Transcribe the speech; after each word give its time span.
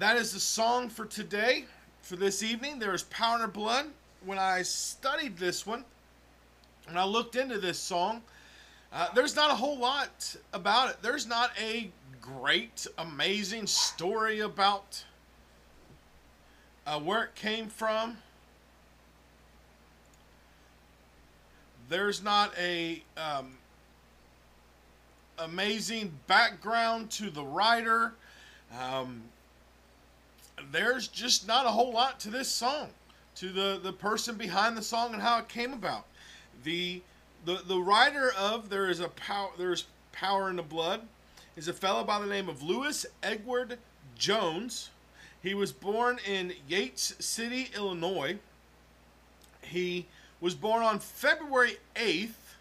That 0.00 0.16
is 0.16 0.32
the 0.32 0.40
song 0.40 0.88
for 0.88 1.06
today, 1.06 1.66
for 2.02 2.16
this 2.16 2.42
evening. 2.42 2.80
There 2.80 2.94
is 2.94 3.04
power 3.04 3.44
in 3.44 3.50
blood. 3.50 3.86
When 4.24 4.38
I 4.40 4.62
studied 4.62 5.36
this 5.36 5.64
one, 5.64 5.84
and 6.88 6.98
I 6.98 7.04
looked 7.04 7.36
into 7.36 7.58
this 7.58 7.78
song, 7.78 8.22
uh, 8.92 9.08
there's 9.14 9.36
not 9.36 9.52
a 9.52 9.54
whole 9.54 9.78
lot 9.78 10.34
about 10.52 10.90
it. 10.90 10.96
There's 11.00 11.28
not 11.28 11.52
a 11.60 11.92
great, 12.20 12.88
amazing 12.98 13.68
story 13.68 14.40
about 14.40 15.04
uh, 16.88 16.98
where 16.98 17.22
it 17.22 17.36
came 17.36 17.68
from. 17.68 18.16
There's 21.88 22.20
not 22.20 22.52
a 22.58 23.00
um, 23.16 23.58
amazing 25.38 26.18
background 26.26 27.12
to 27.12 27.30
the 27.30 27.44
writer. 27.44 28.14
Um, 28.76 29.22
there's 30.70 31.08
just 31.08 31.46
not 31.46 31.66
a 31.66 31.70
whole 31.70 31.92
lot 31.92 32.20
to 32.20 32.30
this 32.30 32.48
song, 32.48 32.88
to 33.36 33.50
the, 33.50 33.80
the 33.82 33.92
person 33.92 34.36
behind 34.36 34.76
the 34.76 34.82
song 34.82 35.12
and 35.12 35.22
how 35.22 35.38
it 35.38 35.48
came 35.48 35.72
about. 35.72 36.06
The 36.62 37.02
the 37.44 37.60
the 37.66 37.78
writer 37.78 38.32
of 38.38 38.70
there 38.70 38.88
is 38.88 39.00
a 39.00 39.08
power 39.08 39.50
there's 39.58 39.84
power 40.12 40.48
in 40.48 40.56
the 40.56 40.62
blood 40.62 41.02
is 41.56 41.68
a 41.68 41.72
fellow 41.72 42.04
by 42.04 42.18
the 42.18 42.26
name 42.26 42.48
of 42.48 42.62
Lewis 42.62 43.06
Edward 43.22 43.78
Jones. 44.16 44.90
He 45.42 45.54
was 45.54 45.72
born 45.72 46.18
in 46.26 46.54
Yates 46.66 47.14
City, 47.18 47.70
Illinois. 47.76 48.38
He 49.62 50.06
was 50.40 50.54
born 50.54 50.82
on 50.82 50.98
February 50.98 51.76
8th, 51.94 52.56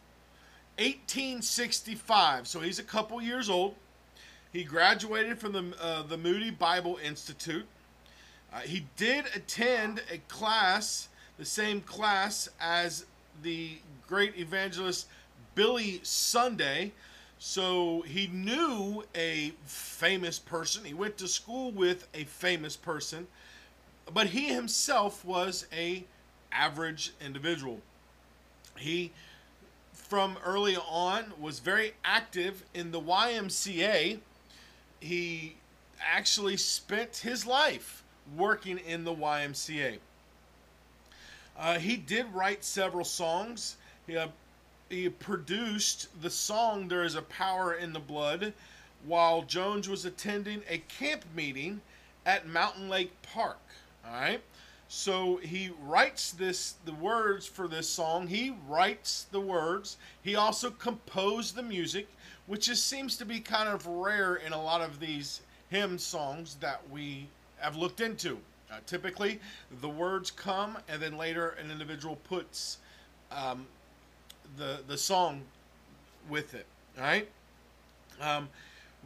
1865. 0.78 2.48
So 2.48 2.60
he's 2.60 2.80
a 2.80 2.84
couple 2.84 3.22
years 3.22 3.50
old. 3.50 3.76
He 4.52 4.64
graduated 4.64 5.40
from 5.40 5.54
the, 5.54 5.74
uh, 5.82 6.04
the 6.04 6.18
Moody 6.18 6.52
Bible 6.52 7.00
Institute. 7.04 7.66
Uh, 8.54 8.60
he 8.60 8.86
did 8.98 9.26
attend 9.36 10.02
a 10.12 10.20
class, 10.28 11.10
the 11.38 11.46
same 11.46 11.82
class 11.82 12.48
as 12.60 13.06
the 13.42 13.78
great 14.08 14.38
evangelist 14.38 15.08
Billy 15.56 16.00
Sunday. 16.04 16.92
So 17.40 18.02
he 18.02 18.28
knew 18.28 19.04
a 19.16 19.54
famous 19.66 20.38
person. 20.38 20.86
He 20.86 20.94
went 20.94 21.18
to 21.18 21.28
school 21.28 21.72
with 21.72 22.08
a 22.14 22.26
famous 22.26 22.78
person, 22.78 23.28
but 24.14 24.28
he 24.28 24.50
himself 24.50 25.26
was 25.26 25.66
a 25.74 26.06
average 26.52 27.12
individual. 27.20 27.80
He 28.78 29.12
from 29.94 30.38
early 30.46 30.78
on 30.78 31.34
was 31.40 31.60
very 31.60 31.94
active 32.06 32.64
in 32.74 32.92
the 32.92 33.02
YMCA. 33.02 34.20
He 35.00 35.56
actually 36.00 36.58
spent 36.58 37.18
his 37.18 37.46
life 37.46 38.03
working 38.36 38.80
in 38.80 39.04
the 39.04 39.14
YMCA. 39.14 40.00
Uh, 41.58 41.78
he 41.78 41.98
did 41.98 42.26
write 42.34 42.64
several 42.64 43.06
songs. 43.06 43.78
He, 44.08 44.18
uh, 44.18 44.28
he 44.90 45.10
produced 45.10 46.08
the 46.22 46.30
song 46.30 46.88
There 46.88 47.04
is 47.04 47.16
a 47.16 47.22
Power 47.22 47.74
in 47.74 47.94
the 47.94 48.00
Blood 48.00 48.54
while 49.06 49.42
Jones 49.44 49.90
was 49.90 50.06
attending 50.06 50.62
a 50.70 50.80
camp 50.80 51.24
meeting 51.36 51.82
at 52.26 52.48
Mountain 52.48 52.90
Lake 52.90 53.12
Park. 53.22 53.60
All 54.06 54.14
right. 54.14 54.42
So 54.88 55.38
he 55.38 55.72
writes 55.82 56.32
this 56.32 56.76
the 56.86 56.94
words 56.94 57.48
for 57.48 57.68
this 57.68 57.90
song. 57.90 58.28
He 58.28 58.56
writes 58.68 59.26
the 59.32 59.40
words. 59.40 59.98
He 60.22 60.36
also 60.36 60.70
composed 60.70 61.56
the 61.56 61.64
music, 61.64 62.08
which 62.46 62.68
just 62.68 62.88
seems 62.88 63.18
to 63.18 63.26
be 63.26 63.40
kind 63.40 63.70
of 63.70 63.88
rare 63.88 64.36
in 64.36 64.54
a 64.54 64.62
lot 64.62 64.82
of 64.82 65.00
these 65.00 65.42
hymn 65.70 65.98
songs 65.98 66.58
that 66.60 66.82
we 66.92 67.28
have 67.64 67.78
looked 67.78 68.02
into. 68.02 68.38
Uh, 68.72 68.78
typically, 68.86 69.40
the 69.82 69.90
words 69.90 70.32
come, 70.32 70.78
and 70.90 71.02
then 71.02 71.18
later 71.18 71.50
an 71.64 71.72
individual 71.72 72.18
puts 72.28 72.78
um, 73.32 73.66
the 74.58 74.80
the 74.88 74.98
song 74.98 75.42
with 76.30 76.54
it. 76.54 76.66
Right. 76.98 77.28
Um, 78.22 78.50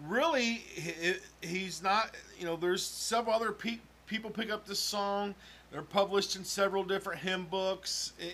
really, 0.06 0.64
he, 0.74 1.14
he's 1.42 1.84
not. 1.84 2.16
You 2.40 2.46
know, 2.46 2.56
there's 2.56 2.84
several 2.84 3.36
other 3.36 3.52
pe- 3.52 3.80
people 4.08 4.30
pick 4.30 4.52
up 4.52 4.66
this 4.66 4.80
song. 4.80 5.36
They're 5.72 5.82
published 5.82 6.36
in 6.36 6.44
several 6.44 6.84
different 6.84 7.20
hymn 7.20 7.46
books 7.46 8.14
eh, 8.22 8.32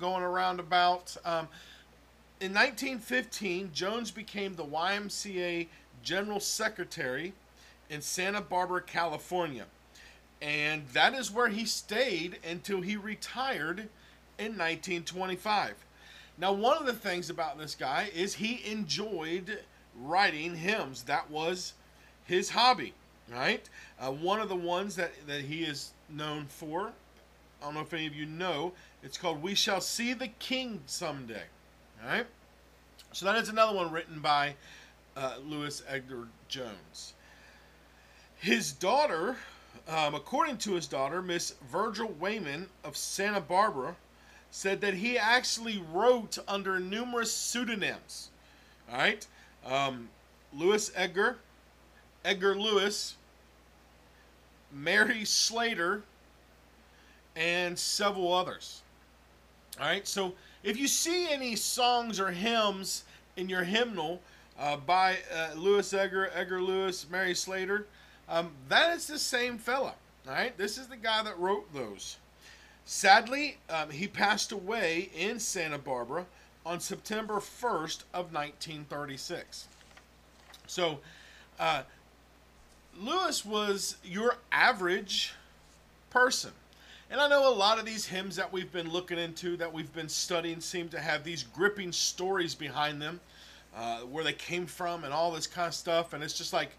going 0.00 0.22
around 0.22 0.60
about. 0.60 1.16
Um, 1.24 1.48
in 2.40 2.54
1915, 2.54 3.70
Jones 3.74 4.10
became 4.10 4.54
the 4.54 4.64
YMCA 4.64 5.66
General 6.02 6.40
Secretary 6.40 7.34
in 7.90 8.00
Santa 8.00 8.40
Barbara, 8.40 8.80
California. 8.80 9.66
And 10.40 10.86
that 10.94 11.12
is 11.12 11.30
where 11.30 11.48
he 11.48 11.66
stayed 11.66 12.38
until 12.48 12.80
he 12.80 12.96
retired 12.96 13.88
in 14.38 14.56
1925. 14.56 15.74
Now, 16.38 16.52
one 16.52 16.78
of 16.78 16.86
the 16.86 16.94
things 16.94 17.28
about 17.28 17.58
this 17.58 17.74
guy 17.74 18.08
is 18.14 18.34
he 18.34 18.62
enjoyed 18.64 19.58
writing 19.94 20.56
hymns. 20.56 21.02
That 21.02 21.30
was 21.30 21.74
his 22.24 22.50
hobby, 22.50 22.94
right? 23.30 23.68
Uh, 23.98 24.12
one 24.12 24.40
of 24.40 24.48
the 24.48 24.56
ones 24.56 24.96
that, 24.96 25.12
that 25.26 25.42
he 25.42 25.64
is 25.64 25.92
known 26.08 26.46
for, 26.46 26.92
I 27.60 27.64
don't 27.64 27.74
know 27.74 27.80
if 27.80 27.92
any 27.92 28.06
of 28.06 28.14
you 28.14 28.24
know, 28.24 28.72
it's 29.02 29.18
called 29.18 29.42
We 29.42 29.54
Shall 29.54 29.82
See 29.82 30.14
the 30.14 30.28
King 30.28 30.80
Someday, 30.86 31.42
all 32.02 32.08
right? 32.08 32.26
So 33.12 33.26
that 33.26 33.36
is 33.36 33.48
another 33.48 33.76
one 33.76 33.90
written 33.90 34.20
by 34.20 34.54
uh, 35.16 35.34
Lewis 35.44 35.82
Edgar 35.88 36.28
Jones. 36.48 37.14
His 38.40 38.72
daughter, 38.72 39.36
um, 39.86 40.14
according 40.14 40.56
to 40.58 40.72
his 40.72 40.86
daughter, 40.86 41.20
Miss 41.20 41.54
Virgil 41.70 42.08
Wayman 42.18 42.68
of 42.82 42.96
Santa 42.96 43.40
Barbara, 43.40 43.96
said 44.50 44.80
that 44.80 44.94
he 44.94 45.18
actually 45.18 45.84
wrote 45.92 46.38
under 46.48 46.80
numerous 46.80 47.30
pseudonyms. 47.30 48.30
All 48.90 48.96
right, 48.96 49.26
um, 49.66 50.08
Lewis 50.54 50.90
Edgar, 50.96 51.36
Edgar 52.24 52.54
Lewis, 52.54 53.16
Mary 54.72 55.26
Slater, 55.26 56.02
and 57.36 57.78
several 57.78 58.32
others. 58.32 58.80
All 59.78 59.86
right, 59.86 60.08
so 60.08 60.32
if 60.62 60.78
you 60.78 60.88
see 60.88 61.30
any 61.30 61.56
songs 61.56 62.18
or 62.18 62.30
hymns 62.30 63.04
in 63.36 63.50
your 63.50 63.64
hymnal 63.64 64.22
uh, 64.58 64.78
by 64.78 65.18
uh, 65.34 65.50
Lewis 65.56 65.92
Edgar, 65.92 66.30
Edgar 66.34 66.62
Lewis, 66.62 67.06
Mary 67.10 67.34
Slater, 67.34 67.86
um, 68.30 68.52
that 68.70 68.96
is 68.96 69.06
the 69.06 69.18
same 69.18 69.58
fella. 69.58 69.94
Right, 70.26 70.56
this 70.56 70.78
is 70.78 70.86
the 70.86 70.96
guy 70.96 71.22
that 71.22 71.38
wrote 71.38 71.72
those. 71.74 72.18
Sadly, 72.84 73.58
um, 73.68 73.90
he 73.90 74.06
passed 74.06 74.52
away 74.52 75.10
in 75.16 75.40
Santa 75.40 75.78
Barbara 75.78 76.26
on 76.64 76.78
September 76.78 77.34
1st 77.34 78.02
of 78.12 78.32
1936. 78.32 79.66
So, 80.66 81.00
uh, 81.58 81.82
Lewis 82.98 83.44
was 83.44 83.96
your 84.04 84.36
average 84.52 85.32
person. 86.10 86.52
And 87.10 87.20
I 87.20 87.28
know 87.28 87.48
a 87.48 87.54
lot 87.54 87.78
of 87.78 87.86
these 87.86 88.06
hymns 88.06 88.36
that 88.36 88.52
we've 88.52 88.70
been 88.70 88.90
looking 88.90 89.18
into, 89.18 89.56
that 89.56 89.72
we've 89.72 89.92
been 89.92 90.08
studying, 90.08 90.60
seem 90.60 90.88
to 90.90 91.00
have 91.00 91.24
these 91.24 91.42
gripping 91.42 91.92
stories 91.92 92.54
behind 92.54 93.02
them, 93.02 93.20
uh, 93.76 94.00
where 94.00 94.22
they 94.22 94.32
came 94.32 94.66
from 94.66 95.02
and 95.04 95.12
all 95.12 95.32
this 95.32 95.46
kind 95.46 95.68
of 95.68 95.74
stuff. 95.74 96.12
And 96.12 96.22
it's 96.22 96.38
just 96.38 96.52
like, 96.52 96.70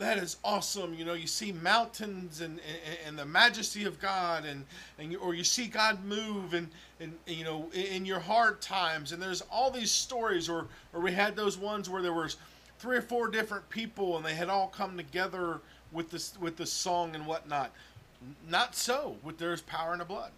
that 0.00 0.16
is 0.16 0.38
awesome. 0.42 0.94
You 0.94 1.04
know, 1.04 1.12
you 1.12 1.26
see 1.26 1.52
mountains 1.52 2.40
and, 2.40 2.58
and, 2.58 2.98
and 3.06 3.18
the 3.18 3.26
majesty 3.26 3.84
of 3.84 4.00
God, 4.00 4.46
and, 4.46 4.64
and 4.98 5.14
or 5.16 5.34
you 5.34 5.44
see 5.44 5.66
God 5.66 6.02
move, 6.04 6.54
and, 6.54 6.68
and 7.00 7.12
you 7.26 7.44
know, 7.44 7.70
in 7.72 8.06
your 8.06 8.18
hard 8.18 8.60
times. 8.62 9.12
And 9.12 9.22
there's 9.22 9.42
all 9.52 9.70
these 9.70 9.90
stories, 9.90 10.48
or 10.48 10.66
or 10.94 11.00
we 11.00 11.12
had 11.12 11.36
those 11.36 11.58
ones 11.58 11.88
where 11.88 12.02
there 12.02 12.14
was 12.14 12.38
three 12.78 12.96
or 12.96 13.02
four 13.02 13.28
different 13.28 13.68
people, 13.68 14.16
and 14.16 14.24
they 14.24 14.34
had 14.34 14.48
all 14.48 14.68
come 14.68 14.96
together 14.96 15.60
with 15.92 16.10
this 16.10 16.32
with 16.40 16.56
the 16.56 16.66
song 16.66 17.14
and 17.14 17.26
whatnot. 17.26 17.70
Not 18.48 18.74
so 18.74 19.16
with 19.22 19.38
There's 19.38 19.60
Power 19.62 19.92
in 19.92 19.98
the 19.98 20.04
Blood. 20.06 20.30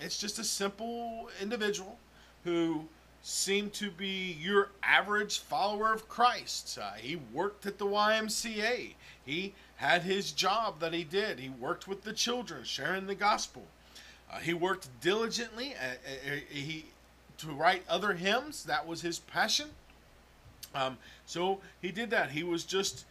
It's 0.00 0.18
just 0.18 0.38
a 0.38 0.44
simple 0.44 1.30
individual 1.40 1.98
who 2.44 2.84
seemed 3.22 3.72
to 3.74 3.90
be 3.90 4.36
your 4.40 4.70
average 4.82 5.40
follower 5.40 5.92
of 5.92 6.08
Christ. 6.08 6.78
Uh, 6.80 6.92
he 6.92 7.16
worked 7.32 7.66
at 7.66 7.78
the 7.78 7.84
YMCA. 7.84 8.94
He 9.28 9.52
had 9.76 10.04
his 10.04 10.32
job 10.32 10.80
that 10.80 10.94
he 10.94 11.04
did. 11.04 11.38
He 11.38 11.50
worked 11.50 11.86
with 11.86 12.02
the 12.02 12.14
children, 12.14 12.64
sharing 12.64 13.06
the 13.06 13.14
gospel. 13.14 13.62
Uh, 14.32 14.38
he 14.38 14.54
worked 14.54 14.88
diligently. 15.02 15.74
Uh, 15.74 15.84
uh, 15.84 16.34
uh 16.34 16.38
he 16.48 16.86
to 17.36 17.48
write 17.48 17.82
other 17.90 18.14
hymns. 18.14 18.64
That 18.64 18.86
was 18.86 19.02
his 19.02 19.18
passion. 19.18 19.68
Um, 20.74 20.96
so 21.26 21.60
he 21.82 21.92
did 21.92 22.08
that. 22.08 22.30
He 22.30 22.42
was 22.42 22.64
just 22.64 23.04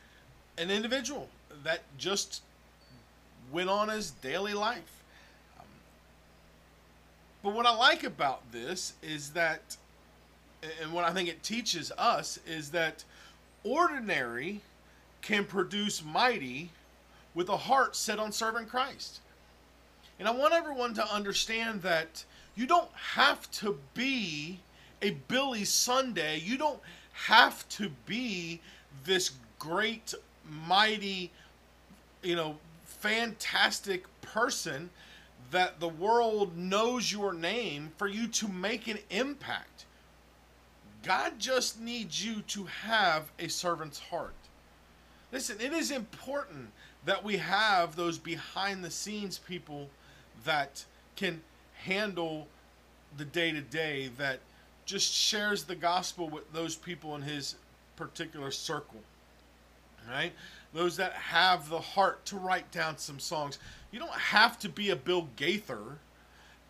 an 0.57 0.71
individual 0.71 1.29
that 1.63 1.81
just 1.99 2.41
went 3.51 3.69
on 3.69 3.89
his 3.89 4.09
daily 4.09 4.55
life. 4.55 5.03
Um, 5.59 5.65
but 7.43 7.53
what 7.53 7.67
I 7.67 7.75
like 7.75 8.03
about 8.03 8.51
this 8.51 8.93
is 9.03 9.33
that 9.33 9.77
and 10.81 10.91
what 10.91 11.05
I 11.05 11.13
think 11.13 11.29
it 11.29 11.43
teaches 11.43 11.91
us 11.95 12.39
is 12.47 12.71
that 12.71 13.03
ordinary 13.63 14.61
can 15.27 15.43
produce 15.43 16.01
mighty 16.05 16.69
with 17.35 17.49
a 17.49 17.57
heart 17.57 17.97
set 17.97 18.17
on 18.17 18.31
serving 18.31 18.65
Christ. 18.65 19.19
And 20.19 20.27
I 20.27 20.31
want 20.31 20.53
everyone 20.53 20.93
to 20.93 21.13
understand 21.13 21.81
that 21.81 22.23
you 22.55 22.65
don't 22.65 22.89
have 22.93 23.51
to 23.51 23.77
be 23.93 24.61
a 25.01 25.11
Billy 25.27 25.65
Sunday. 25.65 26.39
You 26.39 26.57
don't 26.57 26.79
have 27.11 27.67
to 27.69 27.91
be 28.05 28.61
this 29.03 29.31
great, 29.59 30.13
mighty, 30.65 31.29
you 32.23 32.37
know, 32.37 32.55
fantastic 32.85 34.05
person 34.21 34.89
that 35.51 35.81
the 35.81 35.89
world 35.89 36.57
knows 36.57 37.11
your 37.11 37.33
name 37.33 37.91
for 37.97 38.07
you 38.07 38.29
to 38.29 38.47
make 38.47 38.87
an 38.87 38.99
impact. 39.09 39.83
God 41.03 41.33
just 41.37 41.81
needs 41.81 42.25
you 42.25 42.43
to 42.43 42.63
have 42.63 43.29
a 43.39 43.49
servant's 43.49 43.99
heart. 43.99 44.33
Listen, 45.31 45.57
it 45.59 45.73
is 45.73 45.91
important 45.91 46.71
that 47.05 47.23
we 47.23 47.37
have 47.37 47.95
those 47.95 48.17
behind 48.17 48.83
the 48.83 48.91
scenes 48.91 49.37
people 49.39 49.89
that 50.45 50.85
can 51.15 51.41
handle 51.75 52.47
the 53.17 53.25
day 53.25 53.51
to 53.51 53.61
day, 53.61 54.09
that 54.17 54.39
just 54.85 55.13
shares 55.13 55.63
the 55.63 55.75
gospel 55.75 56.29
with 56.29 56.51
those 56.53 56.75
people 56.75 57.15
in 57.15 57.21
his 57.21 57.55
particular 57.95 58.51
circle. 58.51 59.01
Right? 60.09 60.31
Those 60.73 60.95
that 60.97 61.13
have 61.13 61.69
the 61.69 61.79
heart 61.79 62.25
to 62.27 62.37
write 62.37 62.71
down 62.71 62.97
some 62.97 63.19
songs. 63.19 63.59
You 63.91 63.99
don't 63.99 64.11
have 64.11 64.57
to 64.59 64.69
be 64.69 64.89
a 64.89 64.95
Bill 64.95 65.27
Gaither 65.35 65.97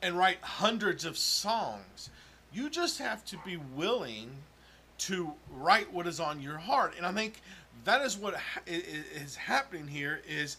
and 0.01 0.18
write 0.18 0.39
hundreds 0.42 1.06
of 1.06 1.18
songs. 1.18 2.09
You 2.51 2.69
just 2.69 2.98
have 3.00 3.24
to 3.25 3.38
be 3.45 3.57
willing 3.57 4.30
to 5.00 5.33
write 5.51 5.94
what 5.94 6.07
is 6.07 6.19
on 6.19 6.42
your 6.42 6.57
heart. 6.57 6.94
And 6.98 7.06
I 7.06 7.12
think 7.12 7.42
that 7.85 8.01
is 8.01 8.18
what 8.18 8.35
is 8.65 9.35
happening 9.35 9.88
here 9.88 10.21
is, 10.27 10.57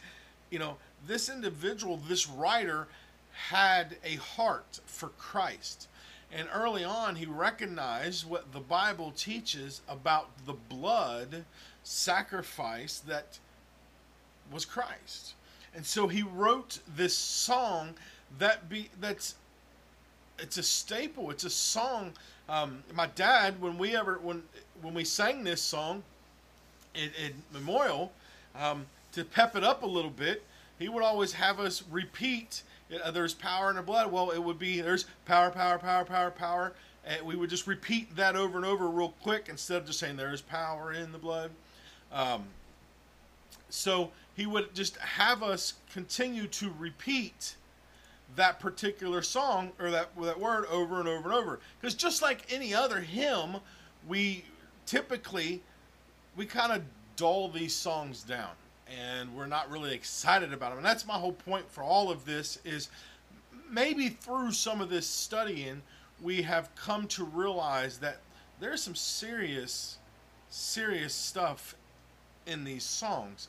you 0.51 0.59
know, 0.59 0.77
this 1.07 1.29
individual, 1.29 1.97
this 2.09 2.29
writer 2.29 2.89
had 3.33 3.97
a 4.05 4.17
heart 4.17 4.81
for 4.87 5.11
Christ. 5.11 5.89
And 6.33 6.49
early 6.53 6.85
on, 6.85 7.17
he 7.17 7.27
recognized 7.27 8.29
what 8.29 8.53
the 8.53 8.61
Bible 8.61 9.13
teaches 9.17 9.81
about 9.89 10.29
the 10.47 10.53
blood 10.53 11.45
sacrifice 11.83 12.99
that 13.01 13.39
was 14.53 14.65
Christ. 14.65 15.35
And 15.75 15.87
so 15.87 16.09
he 16.09 16.23
wrote 16.23 16.81
this 16.97 17.17
song 17.17 17.95
that 18.39 18.69
be 18.69 18.91
that's 19.01 19.37
it's 20.39 20.59
a 20.59 20.63
staple. 20.63 21.31
It's 21.31 21.45
a 21.45 21.51
song. 21.51 22.13
Um, 22.49 22.83
my 22.95 23.07
dad, 23.07 23.61
when 23.61 23.79
we 23.79 23.97
ever 23.97 24.19
when 24.23 24.43
when 24.83 24.95
we 24.95 25.05
sang 25.05 25.45
this 25.45 25.63
song 25.63 26.03
in, 26.99 27.35
memorial, 27.53 28.13
um, 28.57 28.87
to 29.13 29.25
pep 29.25 29.57
it 29.57 29.65
up 29.65 29.83
a 29.83 29.87
little 29.87 30.11
bit, 30.11 30.45
he 30.79 30.89
would 30.89 31.03
always 31.03 31.33
have 31.33 31.61
us 31.61 31.83
repeat. 31.91 32.63
There's 33.13 33.35
power 33.35 33.71
in 33.71 33.77
the 33.77 33.83
blood. 33.83 34.11
Well, 34.11 34.31
it 34.31 34.39
would 34.39 34.59
be 34.59 34.81
there's 34.81 35.07
power, 35.25 35.51
power, 35.51 35.79
power, 35.79 36.05
power, 36.05 36.31
power. 36.31 36.73
And 37.05 37.25
we 37.27 37.37
would 37.37 37.51
just 37.51 37.67
repeat 37.67 38.15
that 38.17 38.37
over 38.37 38.59
and 38.59 38.67
over 38.67 38.89
real 38.89 39.15
quick 39.23 39.47
instead 39.49 39.79
of 39.79 39.87
just 39.87 39.99
saying 39.99 40.17
there's 40.17 40.43
power 40.43 40.93
in 40.93 41.13
the 41.13 41.19
blood. 41.19 41.51
Um, 42.13 42.45
so 43.71 44.11
he 44.37 44.47
would 44.47 44.75
just 44.75 44.97
have 44.99 45.43
us 45.43 45.75
continue 45.93 46.47
to 46.49 46.73
repeat 46.79 47.57
that 48.37 48.61
particular 48.61 49.23
song 49.23 49.73
or 49.79 49.91
that 49.91 50.11
that 50.21 50.39
word 50.39 50.67
over 50.67 51.01
and 51.01 51.09
over 51.09 51.31
and 51.31 51.33
over. 51.33 51.61
Because 51.81 51.95
just 51.95 52.23
like 52.23 52.43
any 52.53 52.75
other 52.75 53.01
hymn, 53.01 53.57
we 54.07 54.45
typically 54.87 55.63
we 56.39 56.47
kind 56.47 56.73
of 56.73 56.83
dull 57.17 57.49
these 57.49 57.75
songs 57.75 58.23
down 58.23 58.51
and 58.89 59.35
we're 59.35 59.47
not 59.47 59.71
really 59.71 59.93
excited 59.93 60.53
about 60.53 60.71
them. 60.71 60.79
And 60.79 60.87
that's 60.87 61.07
my 61.07 61.15
whole 61.15 61.33
point 61.33 61.69
for 61.71 61.83
all 61.83 62.11
of 62.11 62.25
this 62.25 62.59
is 62.65 62.89
maybe 63.71 64.09
through 64.09 64.53
some 64.53 64.81
of 64.81 64.89
this 64.89 65.07
studying 65.07 65.83
we 66.23 66.43
have 66.43 66.75
come 66.75 67.07
to 67.09 67.25
realize 67.25 67.99
that 67.99 68.19
there's 68.61 68.83
some 68.83 68.95
serious 68.95 69.99
serious 70.49 71.13
stuff 71.13 71.77
in 72.47 72.65
these 72.65 72.83
songs 72.83 73.49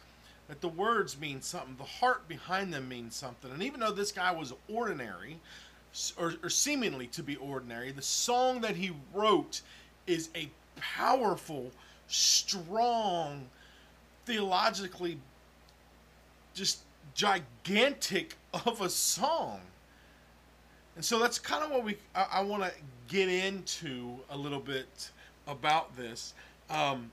that 0.50 0.59
the 0.59 0.68
words 0.68 1.18
mean 1.18 1.41
something, 1.41 1.75
the 1.77 1.83
heart 1.83 2.27
behind 2.27 2.74
them 2.74 2.89
means 2.89 3.15
something. 3.15 3.51
And 3.51 3.62
even 3.62 3.80
though 3.80 3.91
this 3.91 4.12
guy 4.12 4.31
was 4.31 4.51
ordinary, 4.68 5.38
or, 6.18 6.33
or 6.44 6.50
seemingly 6.50 7.06
to 7.07 7.21
be 7.21 7.36
ordinary, 7.36 7.91
the 7.91 8.01
song 8.01 8.62
that 8.62 8.75
he 8.75 8.91
wrote 9.13 9.62
is 10.07 10.30
a 10.36 10.50
powerful, 10.75 11.71
strong, 12.09 13.47
theologically 14.25 15.17
just 16.53 16.79
gigantic 17.15 18.36
of 18.65 18.81
a 18.81 18.89
song. 18.89 19.62
And 20.95 21.05
so 21.05 21.19
that's 21.19 21.39
kind 21.39 21.63
of 21.63 21.72
what 21.72 21.84
we 21.84 21.95
I, 22.13 22.25
I 22.34 22.41
want 22.41 22.63
to 22.63 22.72
get 23.07 23.29
into 23.29 24.17
a 24.29 24.38
little 24.38 24.60
bit 24.60 25.12
about 25.48 25.95
this. 25.95 26.34
Um, 26.69 27.10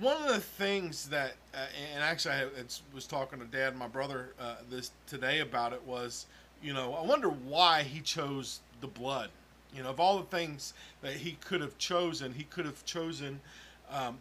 one 0.00 0.16
of 0.22 0.28
the 0.28 0.40
things 0.40 1.08
that, 1.10 1.34
uh, 1.54 1.66
and 1.94 2.02
actually, 2.02 2.34
I 2.34 2.46
was 2.94 3.06
talking 3.06 3.38
to 3.40 3.44
Dad, 3.44 3.76
my 3.76 3.86
brother, 3.86 4.30
uh, 4.40 4.56
this 4.70 4.90
today 5.06 5.40
about 5.40 5.74
it 5.74 5.82
was, 5.86 6.26
you 6.62 6.72
know, 6.72 6.94
I 6.94 7.04
wonder 7.04 7.28
why 7.28 7.82
he 7.82 8.00
chose 8.00 8.60
the 8.80 8.86
blood. 8.86 9.28
You 9.74 9.82
know, 9.82 9.90
of 9.90 10.00
all 10.00 10.18
the 10.18 10.24
things 10.24 10.74
that 11.00 11.14
he 11.14 11.32
could 11.44 11.60
have 11.60 11.78
chosen, 11.78 12.34
he 12.34 12.44
could 12.44 12.66
have 12.66 12.84
chosen, 12.84 13.40
um, 13.90 14.18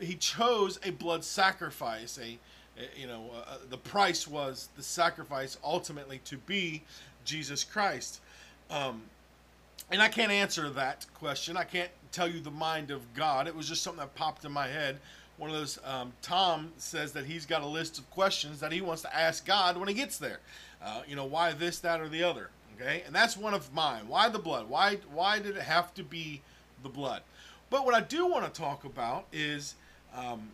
he 0.00 0.14
chose 0.14 0.78
a 0.82 0.90
blood 0.90 1.24
sacrifice. 1.24 2.18
A, 2.18 2.38
a 2.80 3.00
you 3.00 3.06
know, 3.06 3.30
uh, 3.46 3.58
the 3.70 3.78
price 3.78 4.26
was 4.26 4.68
the 4.76 4.82
sacrifice 4.82 5.58
ultimately 5.62 6.20
to 6.24 6.36
be 6.38 6.82
Jesus 7.24 7.62
Christ. 7.64 8.20
Um, 8.70 9.02
and 9.90 10.02
I 10.02 10.08
can't 10.08 10.32
answer 10.32 10.70
that 10.70 11.06
question. 11.14 11.56
I 11.56 11.64
can't 11.64 11.90
tell 12.10 12.28
you 12.28 12.40
the 12.40 12.50
mind 12.50 12.90
of 12.90 13.14
God. 13.14 13.46
It 13.46 13.54
was 13.54 13.68
just 13.68 13.82
something 13.82 14.00
that 14.00 14.14
popped 14.14 14.44
in 14.44 14.52
my 14.52 14.66
head. 14.66 14.98
One 15.36 15.50
of 15.50 15.56
those, 15.56 15.78
um, 15.84 16.12
Tom 16.22 16.72
says 16.78 17.12
that 17.12 17.26
he's 17.26 17.44
got 17.44 17.62
a 17.62 17.66
list 17.66 17.98
of 17.98 18.08
questions 18.10 18.60
that 18.60 18.72
he 18.72 18.80
wants 18.80 19.02
to 19.02 19.14
ask 19.14 19.44
God 19.44 19.76
when 19.76 19.88
he 19.88 19.94
gets 19.94 20.16
there. 20.16 20.40
Uh, 20.82 21.02
you 21.08 21.16
know, 21.16 21.24
why 21.24 21.52
this, 21.52 21.80
that, 21.80 22.00
or 22.00 22.08
the 22.08 22.22
other. 22.22 22.50
Okay, 22.80 23.02
and 23.06 23.14
that's 23.14 23.36
one 23.36 23.54
of 23.54 23.72
mine. 23.72 24.08
Why 24.08 24.28
the 24.28 24.38
blood? 24.38 24.68
Why 24.68 24.98
why 25.12 25.38
did 25.38 25.56
it 25.56 25.62
have 25.62 25.94
to 25.94 26.02
be 26.02 26.42
the 26.82 26.88
blood? 26.88 27.22
But 27.70 27.84
what 27.84 27.94
I 27.94 28.00
do 28.00 28.26
want 28.26 28.44
to 28.52 28.60
talk 28.60 28.84
about 28.84 29.26
is 29.32 29.74
um, 30.14 30.50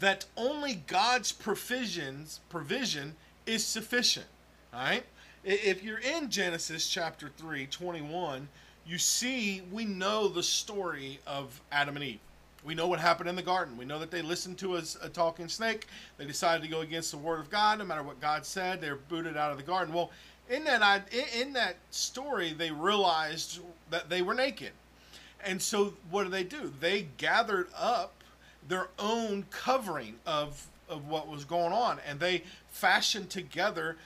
that 0.00 0.26
only 0.36 0.82
God's 0.86 1.32
provisions 1.32 2.40
provision 2.48 3.14
is 3.46 3.64
sufficient. 3.64 4.26
All 4.72 4.80
right. 4.80 5.04
If 5.44 5.82
you're 5.82 5.98
in 5.98 6.30
Genesis 6.30 6.88
chapter 6.88 7.30
3, 7.36 7.66
21, 7.66 8.48
you 8.86 8.96
see, 8.96 9.62
we 9.70 9.84
know 9.84 10.26
the 10.26 10.42
story 10.42 11.20
of 11.26 11.60
Adam 11.70 11.96
and 11.96 12.04
Eve. 12.04 12.20
We 12.64 12.74
know 12.74 12.86
what 12.86 12.98
happened 12.98 13.28
in 13.28 13.36
the 13.36 13.42
garden. 13.42 13.76
We 13.76 13.84
know 13.84 13.98
that 13.98 14.10
they 14.10 14.22
listened 14.22 14.56
to 14.58 14.76
a, 14.76 14.82
a, 15.02 15.10
talking 15.10 15.48
snake. 15.48 15.86
They 16.16 16.24
decided 16.24 16.62
to 16.62 16.68
go 16.68 16.80
against 16.80 17.10
the 17.10 17.18
word 17.18 17.40
of 17.40 17.50
God. 17.50 17.78
No 17.78 17.84
matter 17.84 18.02
what 18.02 18.22
God 18.22 18.46
said, 18.46 18.80
they're 18.80 18.96
booted 18.96 19.36
out 19.36 19.50
of 19.50 19.58
the 19.58 19.62
garden. 19.62 19.92
Well, 19.92 20.10
in 20.48 20.64
that 20.64 21.08
in 21.34 21.52
that 21.54 21.76
story, 21.90 22.52
they 22.52 22.70
realized 22.70 23.60
that 23.90 24.10
they 24.10 24.22
were 24.22 24.34
naked, 24.34 24.72
and 25.44 25.60
so 25.60 25.94
what 26.10 26.24
do 26.24 26.30
they 26.30 26.44
do? 26.44 26.72
They 26.80 27.08
gathered 27.16 27.68
up 27.76 28.12
their 28.68 28.88
own 28.98 29.46
covering 29.50 30.16
of 30.26 30.66
of 30.88 31.08
what 31.08 31.28
was 31.28 31.44
going 31.44 31.72
on, 31.72 31.98
and 32.06 32.20
they 32.20 32.42
fashioned 32.70 33.30
together 33.30 33.96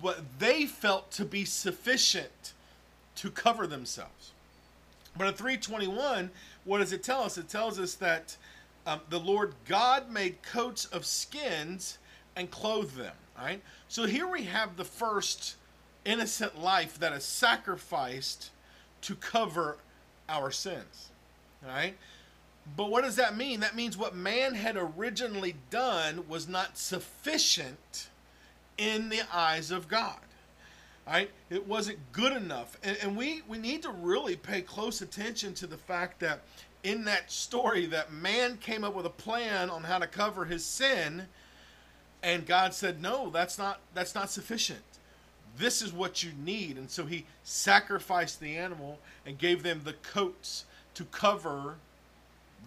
what 0.00 0.20
they 0.38 0.64
felt 0.64 1.10
to 1.12 1.24
be 1.24 1.44
sufficient 1.44 2.54
to 3.16 3.30
cover 3.30 3.66
themselves. 3.66 4.32
But 5.16 5.28
in 5.28 5.34
321, 5.34 6.30
what 6.64 6.78
does 6.78 6.92
it 6.92 7.02
tell 7.02 7.22
us? 7.22 7.36
It 7.36 7.48
tells 7.48 7.78
us 7.78 7.94
that 7.96 8.36
um, 8.86 9.00
the 9.10 9.20
Lord 9.20 9.54
God 9.68 10.10
made 10.10 10.42
coats 10.42 10.86
of 10.86 11.04
skins 11.04 11.98
and 12.36 12.50
clothed 12.50 12.96
them. 12.96 13.14
So 13.88 14.06
here 14.06 14.26
we 14.26 14.44
have 14.44 14.76
the 14.76 14.84
first 14.84 15.56
innocent 16.04 16.60
life 16.60 16.98
that 16.98 17.12
is 17.12 17.24
sacrificed 17.24 18.50
to 19.02 19.14
cover 19.14 19.78
our 20.28 20.50
sins. 20.50 21.10
Right. 21.66 21.96
But 22.76 22.90
what 22.90 23.02
does 23.04 23.16
that 23.16 23.36
mean? 23.36 23.60
That 23.60 23.74
means 23.74 23.98
what 23.98 24.14
man 24.14 24.54
had 24.54 24.76
originally 24.76 25.56
done 25.70 26.28
was 26.28 26.48
not 26.48 26.78
sufficient 26.78 28.08
in 28.78 29.08
the 29.08 29.22
eyes 29.32 29.70
of 29.70 29.88
God. 29.88 30.18
Right? 31.06 31.30
It 31.48 31.66
wasn't 31.66 31.98
good 32.12 32.32
enough. 32.32 32.78
And, 32.82 32.96
and 33.02 33.16
we, 33.16 33.42
we 33.48 33.58
need 33.58 33.82
to 33.82 33.90
really 33.90 34.36
pay 34.36 34.62
close 34.62 35.02
attention 35.02 35.54
to 35.54 35.66
the 35.66 35.76
fact 35.76 36.20
that 36.20 36.42
in 36.82 37.04
that 37.04 37.30
story 37.30 37.86
that 37.86 38.12
man 38.12 38.56
came 38.58 38.84
up 38.84 38.94
with 38.94 39.06
a 39.06 39.10
plan 39.10 39.68
on 39.68 39.82
how 39.82 39.98
to 39.98 40.06
cover 40.06 40.44
his 40.44 40.64
sin 40.64 41.26
and 42.22 42.46
God 42.46 42.74
said, 42.74 43.00
"No, 43.00 43.30
that's 43.30 43.58
not 43.58 43.80
that's 43.94 44.14
not 44.14 44.30
sufficient. 44.30 44.82
This 45.56 45.82
is 45.82 45.92
what 45.92 46.22
you 46.22 46.32
need." 46.32 46.76
And 46.76 46.90
so 46.90 47.06
he 47.06 47.26
sacrificed 47.44 48.40
the 48.40 48.56
animal 48.56 48.98
and 49.24 49.38
gave 49.38 49.62
them 49.62 49.82
the 49.84 49.94
coats 49.94 50.64
to 50.94 51.04
cover 51.06 51.76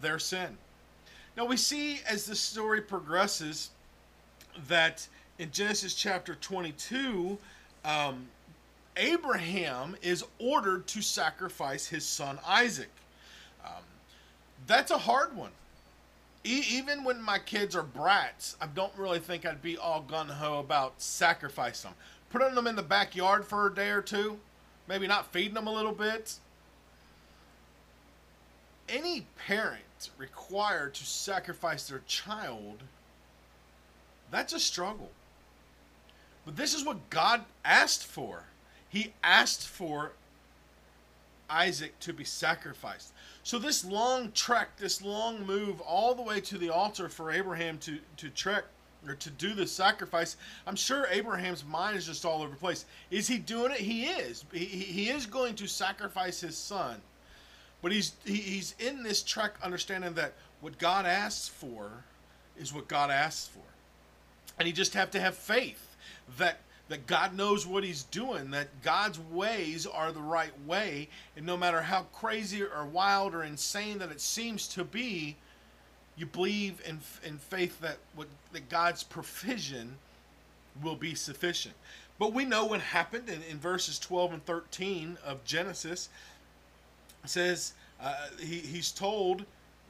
their 0.02 0.20
sin. 0.20 0.58
Now 1.36 1.46
we 1.46 1.58
see 1.58 2.02
as 2.08 2.26
the 2.26 2.36
story 2.36 2.82
progresses 2.82 3.72
that 4.68 5.08
in 5.40 5.52
Genesis 5.52 5.96
chapter 5.96 6.36
22, 6.36 7.38
um, 7.84 8.28
Abraham 8.98 9.96
is 10.02 10.24
ordered 10.40 10.86
to 10.88 11.02
sacrifice 11.02 11.88
his 11.88 12.06
son 12.06 12.40
Isaac. 12.46 12.92
Um, 13.66 13.84
that's 14.68 14.92
a 14.92 14.98
hard 14.98 15.36
one. 15.36 15.52
E- 16.44 16.66
even 16.70 17.04
when 17.04 17.22
my 17.22 17.40
kids 17.40 17.76
are 17.76 17.84
brats, 17.84 18.58
I 18.62 18.68
don't 18.68 18.96
really 18.98 19.20
think 19.20 19.46
I'd 19.46 19.62
be 19.62 19.78
all 19.78 20.02
gun 20.02 20.28
ho 20.28 20.60
about 20.60 21.02
sacrificing 21.02 21.92
them. 21.92 21.98
Putting 22.30 22.56
them 22.56 22.68
in 22.68 22.76
the 22.76 22.84
backyard 22.84 23.46
for 23.46 23.68
a 23.68 23.74
day 23.74 23.90
or 23.90 24.02
two, 24.02 24.40
maybe 24.88 25.08
not 25.08 25.32
feeding 25.32 25.54
them 25.54 25.68
a 25.68 25.74
little 25.74 25.94
bit. 25.94 26.36
Any 28.90 29.28
parent 29.48 30.10
required 30.18 30.94
to 30.96 31.06
sacrifice 31.06 31.88
their 31.88 32.02
child, 32.08 32.84
that's 34.30 34.52
a 34.52 34.60
struggle. 34.60 35.12
But 36.46 36.58
this 36.58 36.74
is 36.74 36.84
what 36.84 37.10
God 37.10 37.46
asked 37.64 38.06
for. 38.06 38.46
He 38.90 39.14
asked 39.24 39.66
for 39.66 40.12
Isaac 41.54 42.00
to 42.02 42.14
be 42.14 42.24
sacrificed. 42.24 43.14
So 43.44 43.60
this 43.60 43.86
long 43.86 44.32
trek, 44.32 44.78
this 44.78 45.02
long 45.02 45.46
move 45.46 45.80
all 45.82 46.16
the 46.16 46.22
way 46.22 46.42
to 46.42 46.58
the 46.58 46.70
altar 46.70 47.10
for 47.10 47.32
Abraham 47.32 47.78
to, 47.80 48.00
to 48.18 48.30
trek 48.30 48.64
or 49.08 49.16
to 49.16 49.30
do 49.30 49.54
the 49.54 49.68
sacrifice, 49.68 50.38
I'm 50.66 50.76
sure 50.76 51.08
Abraham's 51.12 51.64
mind 51.64 51.98
is 51.98 52.06
just 52.06 52.26
all 52.26 52.42
over 52.42 52.52
the 52.52 52.58
place. 52.58 52.86
Is 53.12 53.28
he 53.28 53.38
doing 53.38 53.72
it? 53.72 53.80
He 53.80 54.06
is. 54.06 54.46
He, 54.52 54.66
he 54.66 55.10
is 55.10 55.26
going 55.26 55.56
to 55.56 55.68
sacrifice 55.68 56.40
his 56.40 56.58
son. 56.58 57.02
But 57.82 57.92
he's 57.92 58.14
he, 58.26 58.38
he's 58.38 58.76
in 58.80 59.04
this 59.04 59.22
trek 59.22 59.56
understanding 59.62 60.14
that 60.14 60.34
what 60.62 60.78
God 60.78 61.06
asks 61.06 61.50
for 61.50 61.92
is 62.58 62.74
what 62.74 62.88
God 62.88 63.12
asks 63.12 63.48
for. 63.48 63.60
And 64.58 64.68
you 64.68 64.74
just 64.74 64.94
have 64.94 65.12
to 65.12 65.20
have 65.20 65.36
faith 65.36 65.96
that 66.38 66.60
that 66.94 67.08
God 67.08 67.36
knows 67.36 67.66
what 67.66 67.84
he's 67.84 68.04
doing, 68.04 68.52
that 68.52 68.68
God's 68.84 69.18
ways 69.20 69.88
are 69.88 70.12
the 70.12 70.22
right 70.22 70.52
way, 70.68 71.10
and 71.36 71.44
no 71.44 71.58
matter 71.58 71.82
how 71.82 72.04
crazy 72.14 72.62
or 72.62 72.86
wild 72.86 73.34
or 73.34 73.42
insane 73.42 73.98
that 73.98 74.12
it 74.12 74.22
seems 74.22 74.68
to 74.68 74.84
be, 74.84 75.36
you 76.16 76.28
believe 76.28 76.80
in, 76.86 77.00
in 77.26 77.40
faith 77.40 77.82
that 77.82 77.98
what 78.16 78.28
that 78.52 78.70
God's 78.70 79.02
provision 79.02 79.96
will 80.84 80.96
be 80.96 81.16
sufficient. 81.16 81.74
But 82.20 82.32
we 82.32 82.46
know 82.46 82.66
what 82.66 82.80
happened 82.80 83.28
in, 83.28 83.42
in 83.50 83.58
verses 83.58 83.98
12 83.98 84.34
and 84.34 84.46
13 84.46 85.18
of 85.26 85.44
Genesis. 85.46 86.10
It 87.24 87.30
says, 87.32 87.74
uh, 88.00 88.14
he, 88.40 88.60
he's 88.60 88.92
told, 88.92 89.46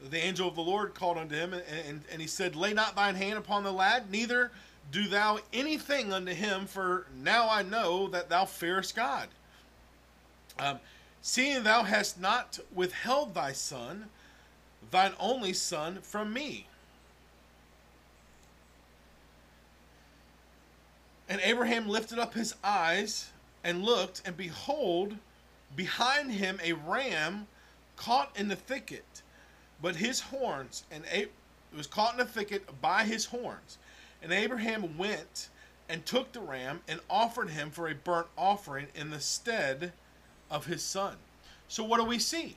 the 0.10 0.24
angel 0.24 0.48
of 0.48 0.56
the 0.56 0.62
Lord 0.62 0.94
called 0.94 1.18
unto 1.18 1.36
him, 1.36 1.52
and, 1.52 1.64
and, 1.86 2.02
and 2.10 2.22
he 2.22 2.28
said, 2.30 2.56
Lay 2.56 2.74
not 2.74 2.96
thine 2.96 3.16
hand 3.16 3.38
upon 3.38 3.66
the 3.66 3.74
lad, 3.74 4.10
neither 4.10 4.52
do 4.92 5.08
thou 5.08 5.40
anything 5.52 6.14
unto 6.14 6.34
him, 6.34 6.66
for 6.66 7.08
now 7.16 7.50
I 7.50 7.64
know 7.64 8.08
that 8.10 8.30
thou 8.30 8.46
fearest 8.46 8.96
God. 8.96 9.28
Um, 10.60 10.80
seeing 11.22 11.64
thou 11.64 11.84
hast 11.84 12.20
not 12.20 12.60
withheld 12.74 13.34
thy 13.34 13.54
son, 13.54 14.10
thine 14.92 15.14
only 15.20 15.54
son, 15.54 16.00
from 16.02 16.34
me. 16.34 16.68
And 21.28 21.42
Abraham 21.42 21.88
lifted 21.88 22.20
up 22.20 22.34
his 22.34 22.54
eyes 22.64 23.32
and 23.64 23.84
looked, 23.84 24.22
and 24.26 24.38
behold, 24.38 25.18
behind 25.76 26.32
him 26.32 26.60
a 26.64 26.74
ram 26.74 27.48
caught 27.96 28.30
in 28.36 28.48
the 28.50 28.56
thicket, 28.56 29.24
but 29.82 29.96
his 29.96 30.20
horns, 30.20 30.84
and 30.92 31.04
it 31.12 31.32
was 31.76 31.88
caught 31.88 32.14
in 32.14 32.20
the 32.20 32.26
thicket 32.26 32.82
by 32.82 33.04
his 33.04 33.26
horns. 33.26 33.78
And 34.24 34.32
Abraham 34.32 34.98
went 34.98 35.50
and 35.90 36.06
took 36.06 36.32
the 36.32 36.40
ram 36.40 36.82
and 36.88 37.02
offered 37.10 37.50
him 37.50 37.70
for 37.70 37.90
a 37.90 37.94
burnt 37.94 38.28
offering 38.38 38.88
in 38.96 39.10
the 39.10 39.20
stead 39.20 39.92
of 40.50 40.66
his 40.66 40.82
son. 40.82 41.18
So, 41.68 41.84
what 41.84 41.98
do 41.98 42.06
we 42.06 42.20
see? 42.20 42.56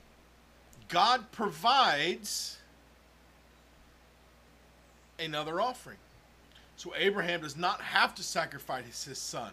God 0.88 1.32
provides 1.32 2.58
another 5.18 5.60
offering. 5.60 5.98
So, 6.76 6.94
Abraham 6.96 7.40
does 7.40 7.56
not 7.56 7.80
have 7.80 8.14
to 8.14 8.22
sacrifice 8.22 9.04
his 9.04 9.18
son. 9.18 9.52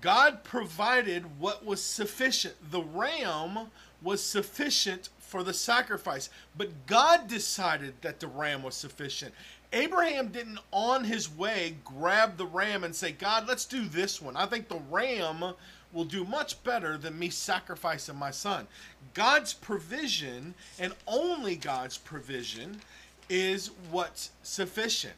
God 0.00 0.44
provided 0.44 1.40
what 1.40 1.64
was 1.64 1.82
sufficient. 1.82 2.54
The 2.70 2.82
ram 2.82 3.70
was 4.02 4.22
sufficient 4.22 5.08
for 5.18 5.42
the 5.42 5.54
sacrifice, 5.54 6.30
but 6.56 6.86
God 6.86 7.28
decided 7.28 7.94
that 8.02 8.20
the 8.20 8.28
ram 8.28 8.62
was 8.62 8.74
sufficient. 8.74 9.34
Abraham 9.72 10.28
didn't 10.28 10.58
on 10.70 11.04
his 11.04 11.30
way 11.30 11.76
grab 11.84 12.36
the 12.36 12.46
ram 12.46 12.84
and 12.84 12.94
say, 12.94 13.12
God, 13.12 13.46
let's 13.48 13.64
do 13.64 13.86
this 13.86 14.22
one. 14.22 14.36
I 14.36 14.46
think 14.46 14.68
the 14.68 14.80
ram 14.90 15.54
will 15.92 16.04
do 16.04 16.24
much 16.24 16.62
better 16.64 16.96
than 16.98 17.18
me 17.18 17.30
sacrificing 17.30 18.16
my 18.16 18.30
son. 18.30 18.66
God's 19.14 19.52
provision, 19.54 20.54
and 20.78 20.94
only 21.06 21.56
God's 21.56 21.98
provision, 21.98 22.80
is 23.28 23.70
what's 23.90 24.30
sufficient. 24.42 25.14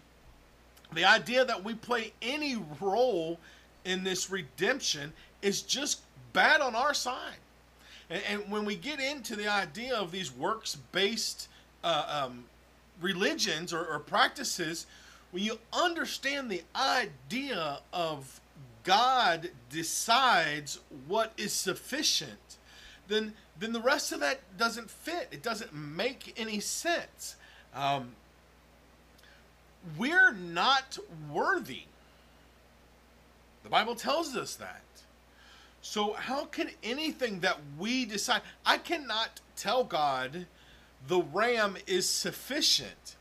The 0.95 1.05
idea 1.05 1.45
that 1.45 1.65
we 1.65 1.75
play 1.75 2.13
any 2.23 2.57
role 2.81 3.39
in 3.85 4.05
this 4.05 4.31
redemption 4.31 5.13
is 5.43 5.63
just 5.63 6.01
bad 6.33 6.61
on 6.61 6.75
our 6.75 6.95
side. 6.95 7.37
And, 8.09 8.23
and 8.29 8.51
when 8.51 8.65
we 8.65 8.77
get 8.77 9.01
into 9.01 9.37
the 9.37 9.49
idea 9.49 9.95
of 9.95 10.11
these 10.11 10.33
works 10.33 10.77
based 10.93 11.49
uh, 11.85 12.25
um, 12.27 12.45
religions 13.01 13.73
or, 13.73 13.85
or 13.85 13.99
practices, 13.99 14.87
when 15.31 15.43
you 15.43 15.59
understand 15.73 16.51
the 16.51 16.63
idea 16.75 17.81
of 17.93 18.41
God 18.85 19.51
decides 19.71 20.81
what 21.07 21.33
is 21.37 21.53
sufficient, 21.53 22.57
then 23.09 23.35
then 23.59 23.73
the 23.73 23.81
rest 23.81 24.13
of 24.13 24.21
that 24.21 24.41
doesn't 24.57 24.89
fit. 24.89 25.29
It 25.33 25.43
doesn't 25.43 25.75
make 25.75 26.33
any 26.37 26.61
sense. 26.61 27.37
Um, 27.75 28.13
we're 29.97 30.33
not 30.33 30.99
worthy. 31.33 31.83
The 33.65 33.69
Bible 33.69 33.95
tells 33.95 34.37
us 34.37 34.55
that. 34.57 34.83
So 35.83 36.13
how 36.13 36.45
can 36.45 36.71
anything 36.83 37.41
that 37.41 37.59
we 37.79 38.05
decide? 38.05 38.43
I 38.65 38.79
cannot 38.79 39.41
tell 39.57 39.85
God 39.85 40.47
the 41.07 41.23
ram 41.23 41.77
is 41.87 42.09
sufficient 42.09 43.17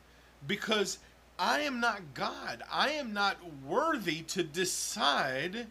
because 0.46 1.00
I 1.40 1.62
am 1.62 1.80
not 1.80 2.02
God. 2.14 2.64
I 2.72 2.92
am 2.92 3.14
not 3.14 3.38
worthy 3.66 4.22
to 4.24 4.44
decide 4.44 5.68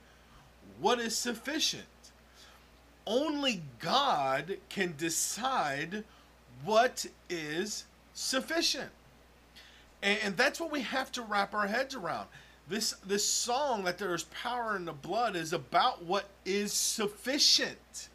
what 0.81 1.01
is 1.01 1.17
sufficient. 1.17 1.85
Only 3.07 3.63
God 3.79 4.59
can 4.69 4.95
decide 4.97 6.05
what 6.65 7.07
is 7.29 7.85
sufficient. 8.15 8.91
And, 10.03 10.37
that's 10.37 10.61
what 10.61 10.71
we 10.71 10.83
have 10.83 11.11
to 11.13 11.23
wrap 11.23 11.55
our 11.55 11.67
heads 11.67 11.95
around. 11.95 12.29
This 12.69 12.93
this 13.07 13.25
song 13.25 13.85
that 13.85 13.99
there 13.99 14.15
is 14.15 14.25
power 14.25 14.77
in 14.77 14.85
the 14.85 14.93
blood 14.93 15.37
is 15.37 15.53
about 15.53 16.05
what 16.05 16.27
is 16.45 16.73
sufficient. 16.73 18.09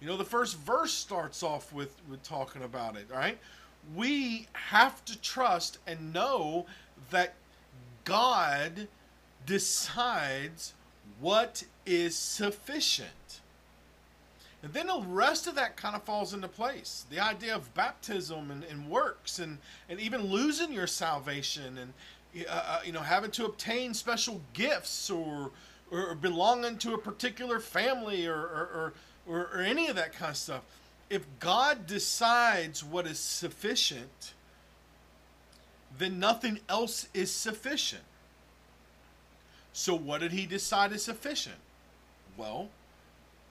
You 0.00 0.06
know, 0.06 0.16
the 0.16 0.24
first 0.24 0.56
verse 0.58 0.92
starts 0.92 1.42
off 1.42 1.72
with, 1.72 1.94
with 2.08 2.22
talking 2.22 2.62
about 2.62 2.96
it, 2.96 3.06
right? 3.10 3.38
we 3.94 4.46
have 4.52 5.04
to 5.06 5.20
trust 5.20 5.78
and 5.86 6.12
know 6.12 6.66
that 7.10 7.34
God 8.04 8.88
decides 9.46 10.74
what 11.18 11.64
is 11.86 12.16
sufficient. 12.16 13.40
And 14.62 14.72
then 14.74 14.88
the 14.88 15.02
rest 15.06 15.46
of 15.46 15.54
that 15.54 15.76
kind 15.76 15.96
of 15.96 16.02
falls 16.02 16.34
into 16.34 16.48
place. 16.48 17.06
The 17.10 17.18
idea 17.18 17.54
of 17.54 17.72
baptism 17.74 18.50
and, 18.50 18.62
and 18.64 18.88
works 18.88 19.38
and, 19.38 19.58
and 19.88 19.98
even 19.98 20.24
losing 20.24 20.72
your 20.72 20.86
salvation 20.86 21.78
and 21.78 21.92
uh, 22.48 22.52
uh, 22.52 22.80
you 22.84 22.92
know 22.92 23.00
having 23.00 23.30
to 23.32 23.44
obtain 23.44 23.92
special 23.92 24.40
gifts 24.52 25.10
or 25.10 25.50
or 25.90 26.14
belonging 26.14 26.78
to 26.78 26.94
a 26.94 26.98
particular 26.98 27.58
family 27.58 28.26
or 28.26 28.36
or, 28.36 28.68
or, 28.72 28.92
or 29.30 29.60
any 29.60 29.88
of 29.88 29.96
that 29.96 30.12
kind 30.12 30.30
of 30.30 30.36
stuff. 30.36 30.62
If 31.08 31.24
God 31.38 31.86
decides 31.86 32.84
what 32.84 33.06
is 33.06 33.18
sufficient, 33.18 34.32
then 35.98 36.18
nothing 36.18 36.60
else 36.68 37.08
is 37.14 37.30
sufficient. 37.32 38.02
So, 39.72 39.94
what 39.94 40.20
did 40.20 40.32
he 40.32 40.46
decide 40.46 40.92
is 40.92 41.04
sufficient? 41.04 41.56
Well, 42.36 42.68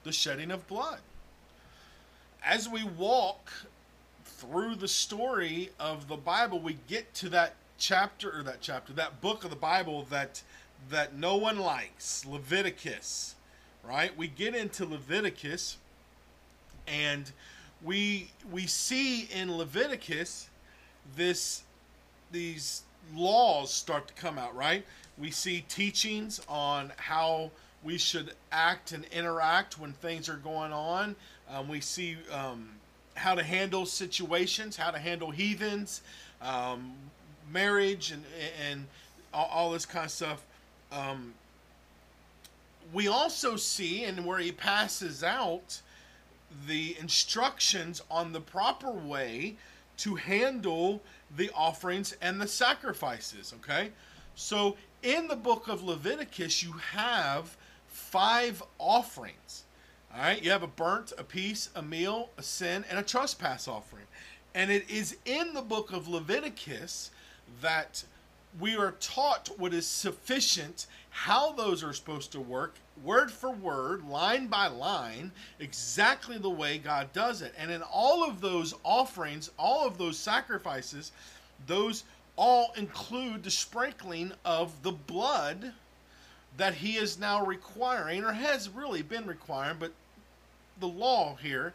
the 0.04 0.12
shedding 0.12 0.50
of 0.50 0.66
blood. 0.66 1.00
As 2.44 2.68
we 2.68 2.84
walk 2.84 3.50
through 4.24 4.76
the 4.76 4.88
story 4.88 5.70
of 5.78 6.08
the 6.08 6.16
Bible, 6.16 6.58
we 6.58 6.78
get 6.88 7.12
to 7.14 7.28
that 7.30 7.54
chapter 7.78 8.30
or 8.38 8.42
that 8.42 8.60
chapter, 8.60 8.92
that 8.94 9.20
book 9.20 9.44
of 9.44 9.50
the 9.50 9.56
Bible 9.56 10.06
that 10.10 10.42
that 10.88 11.14
no 11.14 11.36
one 11.36 11.58
likes, 11.58 12.24
Leviticus, 12.24 13.34
right? 13.86 14.16
We 14.16 14.28
get 14.28 14.54
into 14.54 14.84
Leviticus 14.84 15.76
and 16.86 17.30
we 17.82 18.30
we 18.50 18.66
see 18.66 19.22
in 19.34 19.56
Leviticus 19.56 20.48
this 21.16 21.62
these 22.30 22.82
laws 23.14 23.72
start 23.72 24.08
to 24.08 24.14
come 24.14 24.38
out, 24.38 24.54
right? 24.54 24.84
We 25.18 25.30
see 25.30 25.64
teachings 25.68 26.40
on 26.48 26.92
how 26.96 27.50
we 27.82 27.98
should 27.98 28.32
act 28.52 28.92
and 28.92 29.04
interact 29.06 29.78
when 29.78 29.92
things 29.92 30.28
are 30.28 30.36
going 30.36 30.72
on. 30.72 31.16
Um, 31.48 31.68
we 31.68 31.80
see 31.80 32.16
um, 32.32 32.68
how 33.14 33.34
to 33.34 33.42
handle 33.42 33.86
situations, 33.86 34.76
how 34.76 34.90
to 34.90 34.98
handle 34.98 35.30
heathens, 35.30 36.02
um, 36.42 36.92
marriage, 37.52 38.10
and 38.12 38.24
and 38.68 38.86
all, 39.32 39.48
all, 39.52 39.70
this 39.70 39.86
kind 39.86 40.04
of 40.04 40.10
stuff. 40.10 40.42
We 42.92 43.08
also 43.08 43.56
see, 43.56 44.04
and 44.04 44.26
where 44.26 44.38
he 44.38 44.52
passes 44.52 45.22
out 45.22 45.80
the 46.66 46.96
instructions 46.98 48.02
on 48.10 48.32
the 48.32 48.40
proper 48.40 48.90
way 48.90 49.56
to 49.98 50.16
handle 50.16 51.02
the 51.36 51.50
offerings 51.54 52.16
and 52.20 52.40
the 52.40 52.48
sacrifices. 52.48 53.54
Okay, 53.60 53.90
so 54.34 54.76
in 55.02 55.28
the 55.28 55.36
book 55.36 55.68
of 55.68 55.82
Leviticus, 55.82 56.62
you 56.62 56.72
have 56.72 57.56
five 57.86 58.62
offerings. 58.78 59.64
All 60.12 60.20
right, 60.20 60.42
you 60.42 60.50
have 60.50 60.64
a 60.64 60.68
burnt, 60.68 61.12
a 61.16 61.22
peace, 61.22 61.70
a 61.76 61.82
meal, 61.82 62.30
a 62.36 62.42
sin, 62.42 62.84
and 62.90 62.98
a 62.98 63.02
trespass 63.02 63.68
offering. 63.68 64.06
And 64.54 64.70
it 64.70 64.90
is 64.90 65.16
in 65.24 65.54
the 65.54 65.62
book 65.62 65.92
of 65.92 66.08
Leviticus 66.08 67.12
that 67.60 68.02
we 68.58 68.76
are 68.76 68.92
taught 69.00 69.48
what 69.58 69.72
is 69.72 69.86
sufficient, 69.86 70.86
how 71.10 71.52
those 71.52 71.84
are 71.84 71.92
supposed 71.92 72.32
to 72.32 72.40
work, 72.40 72.74
word 73.04 73.30
for 73.30 73.50
word, 73.50 74.06
line 74.08 74.48
by 74.48 74.66
line, 74.66 75.30
exactly 75.58 76.36
the 76.36 76.50
way 76.50 76.78
God 76.78 77.12
does 77.12 77.42
it. 77.42 77.54
And 77.56 77.70
in 77.70 77.82
all 77.82 78.28
of 78.28 78.40
those 78.40 78.74
offerings, 78.82 79.50
all 79.58 79.86
of 79.86 79.98
those 79.98 80.18
sacrifices, 80.18 81.12
those 81.66 82.04
all 82.36 82.72
include 82.76 83.42
the 83.42 83.50
sprinkling 83.50 84.32
of 84.44 84.82
the 84.82 84.92
blood 84.92 85.72
that 86.56 86.74
he 86.74 86.96
is 86.96 87.18
now 87.18 87.44
requiring, 87.44 88.24
or 88.24 88.32
has 88.32 88.68
really 88.68 89.02
been 89.02 89.26
requiring, 89.26 89.76
but 89.78 89.92
the 90.80 90.88
law 90.88 91.36
here 91.40 91.72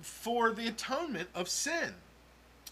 for 0.00 0.50
the 0.50 0.66
atonement 0.66 1.28
of 1.34 1.48
sin. 1.48 1.94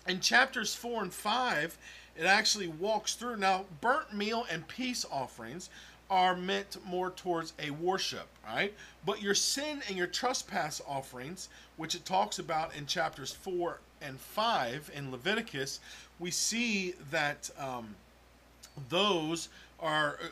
In 0.08 0.20
chapters 0.20 0.74
4 0.74 1.04
and 1.04 1.14
5, 1.14 1.78
it 2.16 2.24
actually 2.24 2.68
walks 2.68 3.14
through. 3.14 3.36
Now, 3.36 3.64
burnt 3.80 4.12
meal 4.12 4.46
and 4.50 4.66
peace 4.68 5.06
offerings 5.10 5.70
are 6.10 6.36
meant 6.36 6.76
more 6.84 7.10
towards 7.10 7.54
a 7.58 7.70
worship, 7.70 8.26
right? 8.44 8.74
But 9.06 9.22
your 9.22 9.34
sin 9.34 9.80
and 9.88 9.96
your 9.96 10.06
trespass 10.06 10.82
offerings, 10.86 11.48
which 11.76 11.94
it 11.94 12.04
talks 12.04 12.38
about 12.38 12.76
in 12.76 12.84
chapters 12.86 13.32
4 13.32 13.78
and 14.02 14.20
5 14.20 14.90
in 14.94 15.10
Leviticus, 15.10 15.80
we 16.18 16.30
see 16.30 16.94
that 17.10 17.48
um, 17.58 17.94
those 18.90 19.48
are 19.80 20.18
uh, 20.22 20.26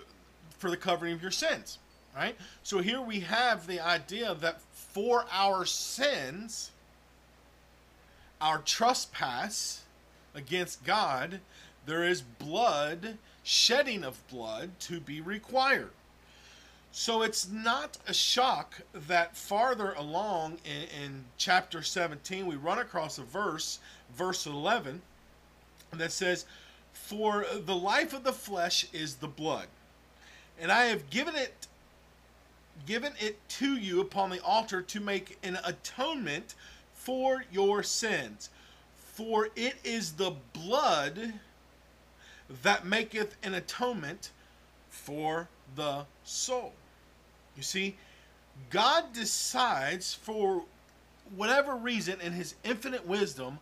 for 0.59 0.69
the 0.69 0.77
covering 0.77 1.15
of 1.15 1.23
your 1.23 1.31
sins, 1.31 1.79
right? 2.15 2.37
So 2.63 2.81
here 2.81 3.01
we 3.01 3.21
have 3.21 3.67
the 3.67 3.81
idea 3.81 4.35
that 4.35 4.61
for 4.71 5.25
our 5.33 5.65
sins, 5.65 6.73
our 8.41 8.59
trespass 8.59 9.83
against 10.35 10.85
God, 10.85 11.41
there 11.87 12.05
is 12.05 12.23
blood, 12.23 13.19
shedding 13.43 14.05
of 14.05 14.27
blood 14.29 14.71
to 14.81 15.01
be 15.01 15.21
required. 15.21 15.91
So 16.93 17.23
it's 17.23 17.49
not 17.49 17.99
a 18.09 18.15
shock 18.15 18.81
that 18.93 19.37
farther 19.37 19.93
along 19.93 20.59
in, 20.65 21.05
in, 21.05 21.25
chapter 21.39 21.83
17, 21.83 22.47
we 22.47 22.57
run 22.57 22.79
across 22.79 23.19
a 23.19 23.23
verse, 23.23 23.79
verse 24.17 24.47
11, 24.47 25.01
that 25.93 26.11
says, 26.11 26.47
For 26.93 27.47
the 27.65 27.77
life 27.77 28.13
of 28.13 28.25
the 28.25 28.33
flesh 28.33 28.87
is 28.93 29.17
the 29.17 29.29
blood, 29.29 29.67
and 30.61 30.73
I 30.73 30.85
have 30.87 31.11
given 31.11 31.37
it 31.37 31.67
given 32.87 33.13
it 33.21 33.37
to 33.47 33.77
you 33.77 34.01
upon 34.01 34.31
the 34.31 34.43
altar 34.43 34.81
to 34.81 35.01
make 35.01 35.39
an 35.43 35.59
atonement 35.65 36.55
for 36.95 37.45
your 37.53 37.83
sins. 37.83 38.49
For 38.97 39.49
it 39.55 39.77
is 39.85 40.13
the 40.13 40.33
blood 40.55 41.35
that 42.63 42.85
maketh 42.85 43.37
an 43.43 43.55
atonement 43.55 44.31
for 44.89 45.49
the 45.77 46.05
soul. 46.25 46.73
You 47.57 47.63
see, 47.63 47.97
God 48.71 49.13
decides 49.13 50.15
for 50.15 50.65
whatever 51.37 51.77
reason 51.77 52.21
in 52.21 52.33
his 52.33 52.55
infinite 52.65 53.07
wisdom 53.07 53.59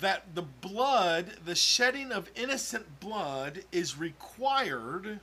that 0.00 0.34
the 0.34 0.42
blood, 0.42 1.26
the 1.44 1.54
shedding 1.54 2.12
of 2.12 2.30
innocent 2.36 3.00
blood, 3.00 3.64
is 3.72 3.98
required 3.98 5.18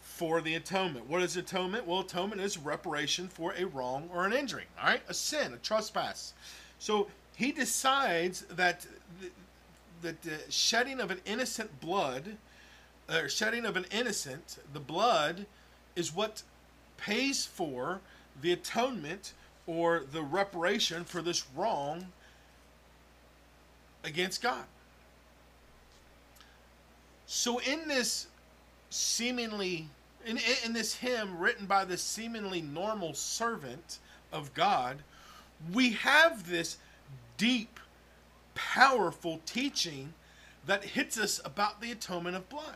for 0.00 0.40
the 0.40 0.54
atonement. 0.54 1.08
What 1.08 1.22
is 1.22 1.36
atonement? 1.36 1.86
Well, 1.86 2.00
atonement 2.00 2.40
is 2.40 2.56
reparation 2.56 3.28
for 3.28 3.54
a 3.56 3.64
wrong 3.64 4.08
or 4.12 4.24
an 4.24 4.32
injury, 4.32 4.64
all 4.80 4.88
right? 4.88 5.02
A 5.08 5.14
sin, 5.14 5.52
a 5.52 5.56
trespass. 5.58 6.32
So 6.78 7.08
he 7.36 7.52
decides 7.52 8.42
that 8.50 8.86
that 10.02 10.22
the 10.22 10.38
shedding 10.48 11.00
of 11.00 11.10
an 11.10 11.20
innocent 11.24 11.80
blood, 11.80 12.36
or 13.08 13.28
shedding 13.28 13.64
of 13.64 13.76
an 13.76 13.86
innocent, 13.90 14.58
the 14.72 14.80
blood 14.80 15.46
is 15.94 16.14
what 16.14 16.42
pays 16.96 17.44
for 17.46 18.00
the 18.40 18.52
atonement 18.52 19.32
or 19.66 20.02
the 20.12 20.22
reparation 20.22 21.04
for 21.04 21.22
this 21.22 21.44
wrong 21.54 22.06
against 24.04 24.42
God. 24.42 24.64
So 27.26 27.58
in 27.58 27.88
this 27.88 28.28
seemingly 28.90 29.88
in, 30.26 30.38
in 30.64 30.72
this 30.72 30.94
hymn 30.94 31.38
written 31.38 31.66
by 31.66 31.84
this 31.84 32.02
seemingly 32.02 32.60
normal 32.60 33.14
servant 33.14 33.98
of 34.32 34.52
God, 34.54 34.98
we 35.72 35.92
have 35.92 36.48
this 36.48 36.78
deep, 37.36 37.78
powerful 38.56 39.40
teaching 39.46 40.12
that 40.66 40.82
hits 40.82 41.16
us 41.16 41.40
about 41.44 41.80
the 41.80 41.92
atonement 41.92 42.34
of 42.34 42.48
blood. 42.48 42.74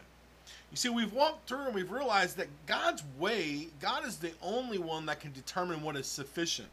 You 0.70 0.76
see, 0.76 0.88
we've 0.88 1.12
walked 1.12 1.48
through 1.48 1.66
and 1.66 1.74
we've 1.74 1.90
realized 1.90 2.36
that 2.36 2.46
God's 2.66 3.02
way, 3.18 3.68
God 3.80 4.06
is 4.06 4.18
the 4.18 4.32
only 4.40 4.78
one 4.78 5.06
that 5.06 5.18
can 5.18 5.32
determine 5.32 5.82
what 5.82 5.96
is 5.96 6.06
sufficient. 6.06 6.68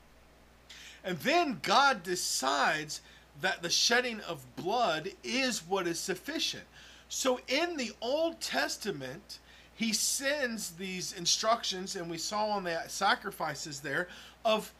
And 1.04 1.18
then 1.20 1.60
God 1.64 2.04
decides 2.04 3.02
that 3.42 3.64
the 3.64 3.70
shedding 3.70 4.20
of 4.22 4.46
blood 4.56 5.10
is 5.24 5.60
what 5.68 5.88
is 5.88 6.00
sufficient. 6.00 6.66
So 7.10 7.40
in 7.48 7.78
the 7.78 7.92
Old 8.02 8.40
Testament, 8.40 9.40
he 9.74 9.94
sends 9.94 10.72
these 10.72 11.14
instructions, 11.14 11.96
and 11.96 12.10
we 12.10 12.18
saw 12.18 12.48
on 12.50 12.64
the 12.64 12.82
sacrifices 12.88 13.80
there, 13.80 14.08
of 14.44 14.74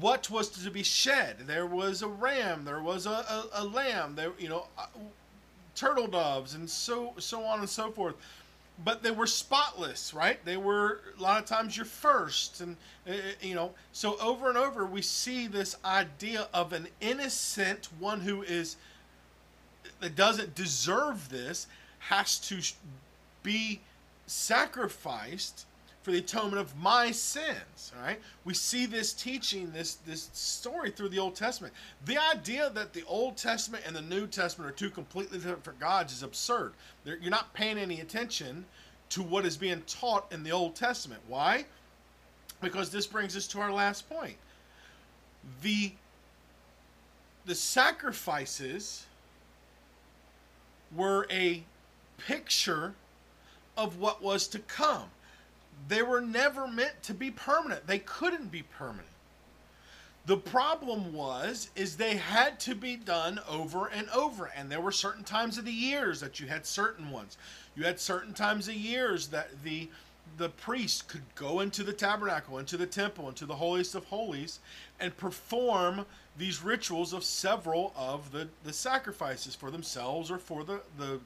what 0.00 0.28
was 0.30 0.48
to 0.50 0.70
be 0.70 0.82
shed. 0.82 1.36
There 1.46 1.66
was 1.66 2.02
a 2.02 2.08
ram, 2.08 2.64
there 2.64 2.82
was 2.82 3.06
a, 3.06 3.10
a, 3.10 3.48
a 3.54 3.64
lamb, 3.64 4.14
there 4.14 4.32
you 4.38 4.48
know, 4.48 4.66
uh, 4.78 4.86
turtle 5.74 6.06
doves, 6.06 6.54
and 6.54 6.68
so 6.68 7.14
so 7.18 7.44
on 7.44 7.60
and 7.60 7.68
so 7.68 7.90
forth. 7.90 8.14
but 8.84 9.02
they 9.02 9.10
were 9.10 9.26
spotless, 9.26 10.12
right? 10.12 10.44
They 10.44 10.56
were 10.58 11.00
a 11.18 11.22
lot 11.22 11.40
of 11.42 11.48
times 11.48 11.76
your 11.76 11.86
first, 11.86 12.60
and 12.60 12.76
uh, 13.08 13.12
you 13.40 13.54
know, 13.54 13.72
so 13.92 14.18
over 14.20 14.48
and 14.48 14.58
over 14.58 14.84
we 14.84 15.02
see 15.02 15.46
this 15.46 15.76
idea 15.84 16.48
of 16.52 16.72
an 16.72 16.88
innocent 17.00 17.88
one 17.98 18.20
who 18.20 18.42
is 18.42 18.76
that 20.00 20.14
doesn't 20.14 20.54
deserve 20.54 21.30
this 21.30 21.66
has 22.00 22.38
to 22.38 22.60
be 23.42 23.80
sacrificed 24.26 25.64
for 26.06 26.12
the 26.12 26.18
atonement 26.18 26.58
of 26.58 26.76
my 26.76 27.10
sins. 27.10 27.92
All 27.96 28.06
right, 28.06 28.20
we 28.44 28.54
see 28.54 28.86
this 28.86 29.12
teaching, 29.12 29.72
this 29.72 29.94
this 30.06 30.30
story 30.32 30.92
through 30.92 31.08
the 31.08 31.18
Old 31.18 31.34
Testament. 31.34 31.74
The 32.04 32.16
idea 32.16 32.70
that 32.74 32.92
the 32.92 33.02
Old 33.08 33.36
Testament 33.36 33.82
and 33.84 33.96
the 33.96 34.02
New 34.02 34.28
Testament 34.28 34.70
are 34.70 34.74
two 34.74 34.88
completely 34.88 35.38
different 35.38 35.80
gods 35.80 36.12
is 36.12 36.22
absurd. 36.22 36.74
They're, 37.02 37.16
you're 37.16 37.32
not 37.32 37.52
paying 37.54 37.76
any 37.76 37.98
attention 37.98 38.66
to 39.08 39.22
what 39.24 39.44
is 39.44 39.56
being 39.56 39.82
taught 39.88 40.30
in 40.30 40.44
the 40.44 40.52
Old 40.52 40.76
Testament. 40.76 41.22
Why? 41.26 41.64
Because 42.60 42.90
this 42.90 43.08
brings 43.08 43.36
us 43.36 43.48
to 43.48 43.58
our 43.58 43.72
last 43.72 44.08
point. 44.08 44.36
The 45.60 45.90
the 47.46 47.56
sacrifices 47.56 49.06
were 50.94 51.26
a 51.32 51.64
picture 52.16 52.94
of 53.76 53.98
what 53.98 54.22
was 54.22 54.46
to 54.46 54.60
come 54.60 55.10
they 55.88 56.02
were 56.02 56.20
never 56.20 56.66
meant 56.66 57.02
to 57.04 57.14
be 57.14 57.30
permanent. 57.30 57.86
They 57.86 57.98
couldn't 57.98 58.50
be 58.50 58.62
permanent. 58.62 59.08
The 60.26 60.36
problem 60.36 61.12
was 61.12 61.70
is 61.76 61.96
they 61.96 62.16
had 62.16 62.58
to 62.60 62.74
be 62.74 62.96
done 62.96 63.38
over 63.48 63.86
and 63.86 64.08
over 64.10 64.50
and 64.56 64.70
there 64.70 64.80
were 64.80 64.90
certain 64.90 65.22
times 65.22 65.56
of 65.56 65.64
the 65.64 65.72
years 65.72 66.20
that 66.20 66.40
you 66.40 66.48
had 66.48 66.66
certain 66.66 67.10
ones. 67.10 67.38
You 67.76 67.84
had 67.84 68.00
certain 68.00 68.34
times 68.34 68.66
of 68.66 68.74
years 68.74 69.28
that 69.28 69.62
the 69.62 69.88
the 70.38 70.48
priest 70.48 71.06
could 71.06 71.22
go 71.36 71.60
into 71.60 71.84
the 71.84 71.92
tabernacle, 71.92 72.58
into 72.58 72.76
the 72.76 72.86
temple, 72.86 73.28
into 73.28 73.46
the 73.46 73.54
holiest 73.54 73.94
of 73.94 74.04
holies 74.06 74.58
and 74.98 75.16
perform 75.16 76.04
these 76.36 76.62
rituals 76.62 77.12
of 77.12 77.22
several 77.22 77.94
of 77.96 78.32
the, 78.32 78.48
the 78.64 78.72
sacrifices 78.72 79.54
for 79.54 79.70
themselves 79.70 80.30
or 80.30 80.38
for 80.38 80.64
the, 80.64 80.80
the 80.98 81.20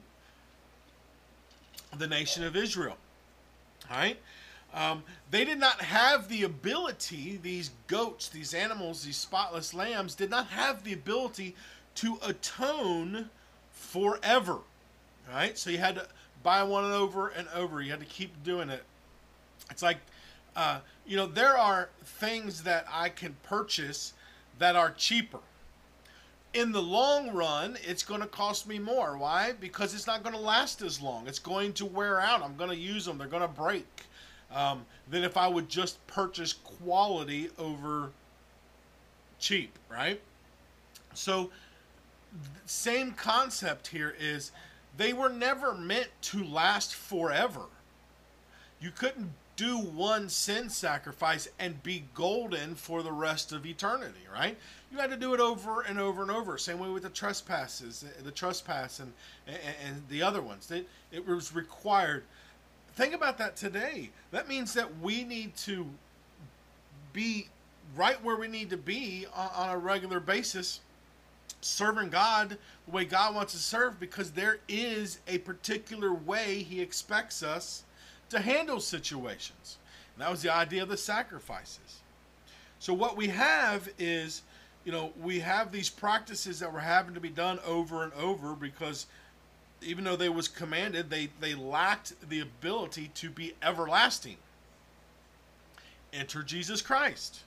the 1.97 2.07
nation 2.07 2.43
of 2.43 2.55
Israel. 2.55 2.95
All 3.89 3.97
right? 3.97 4.17
Um, 4.73 5.03
they 5.29 5.43
did 5.43 5.59
not 5.59 5.81
have 5.81 6.29
the 6.29 6.43
ability, 6.43 7.39
these 7.41 7.71
goats, 7.87 8.29
these 8.29 8.53
animals, 8.53 9.03
these 9.03 9.17
spotless 9.17 9.73
lambs, 9.73 10.15
did 10.15 10.29
not 10.29 10.47
have 10.47 10.83
the 10.83 10.93
ability 10.93 11.55
to 11.95 12.17
atone 12.23 13.29
forever. 13.71 14.59
Right? 15.31 15.57
So 15.57 15.69
you 15.69 15.77
had 15.77 15.95
to 15.95 16.07
buy 16.41 16.63
one 16.63 16.89
over 16.89 17.29
and 17.29 17.47
over. 17.53 17.81
You 17.81 17.91
had 17.91 17.99
to 17.99 18.05
keep 18.05 18.43
doing 18.43 18.69
it. 18.69 18.83
It's 19.69 19.81
like, 19.83 19.97
uh, 20.55 20.79
you 21.05 21.17
know, 21.17 21.27
there 21.27 21.57
are 21.57 21.89
things 22.03 22.63
that 22.63 22.85
I 22.91 23.09
can 23.09 23.35
purchase 23.43 24.13
that 24.59 24.75
are 24.75 24.91
cheaper. 24.91 25.39
In 26.53 26.73
the 26.73 26.81
long 26.81 27.31
run, 27.31 27.77
it's 27.81 28.03
going 28.03 28.19
to 28.19 28.27
cost 28.27 28.67
me 28.67 28.77
more. 28.77 29.17
Why? 29.17 29.53
Because 29.53 29.93
it's 29.93 30.07
not 30.07 30.23
going 30.23 30.35
to 30.35 30.41
last 30.41 30.81
as 30.81 31.01
long. 31.01 31.27
It's 31.27 31.39
going 31.39 31.71
to 31.73 31.85
wear 31.85 32.19
out. 32.19 32.43
I'm 32.43 32.57
going 32.57 32.69
to 32.69 32.75
use 32.75 33.05
them. 33.05 33.17
They're 33.17 33.27
going 33.27 33.41
to 33.41 33.47
break 33.47 33.87
um, 34.53 34.85
than 35.09 35.23
if 35.23 35.37
I 35.37 35.47
would 35.47 35.69
just 35.69 36.05
purchase 36.07 36.53
quality 36.53 37.49
over 37.57 38.11
cheap, 39.39 39.77
right? 39.89 40.21
So, 41.13 41.49
same 42.65 43.11
concept 43.11 43.87
here 43.87 44.15
is 44.19 44.51
they 44.97 45.13
were 45.13 45.29
never 45.29 45.73
meant 45.73 46.09
to 46.21 46.43
last 46.43 46.95
forever. 46.95 47.65
You 48.79 48.91
couldn't 48.91 49.31
do 49.55 49.77
one 49.77 50.29
sin 50.29 50.69
sacrifice 50.69 51.47
and 51.59 51.83
be 51.83 52.05
golden 52.15 52.73
for 52.73 53.03
the 53.03 53.11
rest 53.11 53.51
of 53.51 53.65
eternity, 53.65 54.21
right? 54.33 54.57
You 54.91 54.97
had 54.97 55.11
to 55.11 55.17
do 55.17 55.33
it 55.33 55.39
over 55.39 55.81
and 55.81 55.99
over 55.99 56.21
and 56.21 56.31
over. 56.31 56.57
Same 56.57 56.79
way 56.79 56.89
with 56.89 57.03
the 57.03 57.09
trespasses, 57.09 58.03
the 58.23 58.31
trespass 58.31 58.99
and 58.99 59.13
and, 59.45 59.57
and 59.85 60.03
the 60.09 60.23
other 60.23 60.41
ones. 60.41 60.71
It, 60.71 60.87
it 61.11 61.27
was 61.27 61.53
required 61.53 62.23
think 62.95 63.13
about 63.13 63.37
that 63.37 63.55
today. 63.55 64.09
That 64.31 64.47
means 64.47 64.73
that 64.73 64.99
we 64.99 65.23
need 65.23 65.55
to 65.57 65.87
be 67.13 67.47
right 67.95 68.23
where 68.23 68.37
we 68.37 68.47
need 68.47 68.69
to 68.69 68.77
be 68.77 69.25
on, 69.35 69.49
on 69.55 69.69
a 69.69 69.77
regular 69.77 70.19
basis, 70.19 70.79
serving 71.61 72.09
God 72.09 72.57
the 72.85 72.91
way 72.91 73.05
God 73.05 73.35
wants 73.35 73.53
to 73.53 73.59
serve, 73.59 73.99
because 73.99 74.31
there 74.31 74.59
is 74.67 75.19
a 75.27 75.39
particular 75.39 76.13
way 76.13 76.63
He 76.63 76.81
expects 76.81 77.43
us 77.43 77.83
to 78.29 78.39
handle 78.39 78.79
situations. 78.79 79.77
And 80.15 80.23
that 80.23 80.31
was 80.31 80.41
the 80.41 80.53
idea 80.53 80.83
of 80.83 80.89
the 80.89 80.97
sacrifices. 80.97 82.01
So, 82.79 82.93
what 82.93 83.15
we 83.15 83.27
have 83.27 83.89
is, 83.99 84.41
you 84.85 84.91
know, 84.91 85.13
we 85.21 85.39
have 85.39 85.71
these 85.71 85.89
practices 85.89 86.59
that 86.59 86.73
were 86.73 86.79
having 86.79 87.13
to 87.13 87.19
be 87.19 87.29
done 87.29 87.59
over 87.65 88.03
and 88.03 88.13
over 88.13 88.55
because 88.55 89.05
even 89.81 90.03
though 90.03 90.15
they 90.15 90.29
was 90.29 90.47
commanded, 90.47 91.09
they, 91.09 91.29
they 91.39 91.55
lacked 91.55 92.13
the 92.29 92.39
ability 92.39 93.09
to 93.15 93.29
be 93.29 93.53
everlasting. 93.61 94.37
Enter 96.13 96.43
Jesus 96.43 96.81
Christ. 96.81 97.41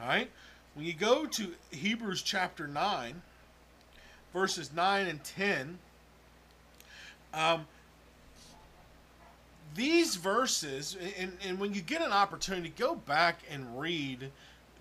All 0.00 0.08
right? 0.08 0.30
When 0.74 0.86
you 0.86 0.92
go 0.92 1.26
to 1.26 1.54
Hebrews 1.70 2.22
chapter 2.22 2.66
9, 2.66 3.22
verses 4.32 4.72
9 4.72 5.06
and 5.06 5.22
10, 5.24 5.78
um, 7.34 7.66
these 9.74 10.16
verses, 10.16 10.96
and, 11.18 11.36
and 11.46 11.60
when 11.60 11.74
you 11.74 11.80
get 11.80 12.02
an 12.02 12.12
opportunity, 12.12 12.72
go 12.76 12.94
back 12.94 13.40
and 13.50 13.78
read 13.78 14.30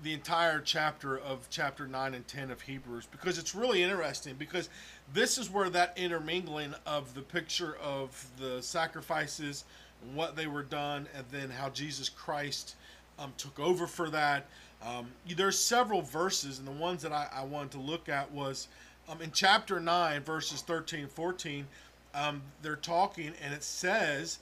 the 0.03 0.13
entire 0.13 0.59
chapter 0.59 1.17
of 1.17 1.47
chapter 1.49 1.87
9 1.87 2.13
and 2.13 2.27
10 2.27 2.51
of 2.51 2.61
Hebrews 2.61 3.07
because 3.11 3.37
it's 3.37 3.55
really 3.55 3.81
interesting 3.81 4.35
because 4.37 4.69
this 5.13 5.37
is 5.37 5.49
where 5.49 5.69
that 5.69 5.93
intermingling 5.97 6.75
of 6.85 7.13
the 7.13 7.21
picture 7.21 7.77
of 7.77 8.27
the 8.37 8.61
sacrifices 8.61 9.63
and 10.03 10.15
what 10.15 10.35
they 10.35 10.47
were 10.47 10.63
done 10.63 11.07
and 11.15 11.25
then 11.31 11.49
how 11.49 11.69
Jesus 11.69 12.09
Christ 12.09 12.75
um, 13.17 13.33
took 13.37 13.59
over 13.59 13.87
for 13.87 14.09
that. 14.09 14.45
Um, 14.85 15.07
there's 15.35 15.57
several 15.57 16.01
verses 16.03 16.59
and 16.59 16.67
the 16.67 16.71
ones 16.71 17.01
that 17.01 17.11
I, 17.11 17.27
I 17.33 17.43
wanted 17.43 17.71
to 17.71 17.79
look 17.79 18.07
at 18.09 18.31
was 18.31 18.67
um, 19.09 19.21
in 19.21 19.31
chapter 19.31 19.79
9 19.79 20.21
verses 20.21 20.61
13 20.61 21.01
and 21.01 21.11
14 21.11 21.65
um, 22.13 22.41
they're 22.61 22.75
talking 22.75 23.33
and 23.43 23.53
it 23.53 23.63
says 23.63 24.37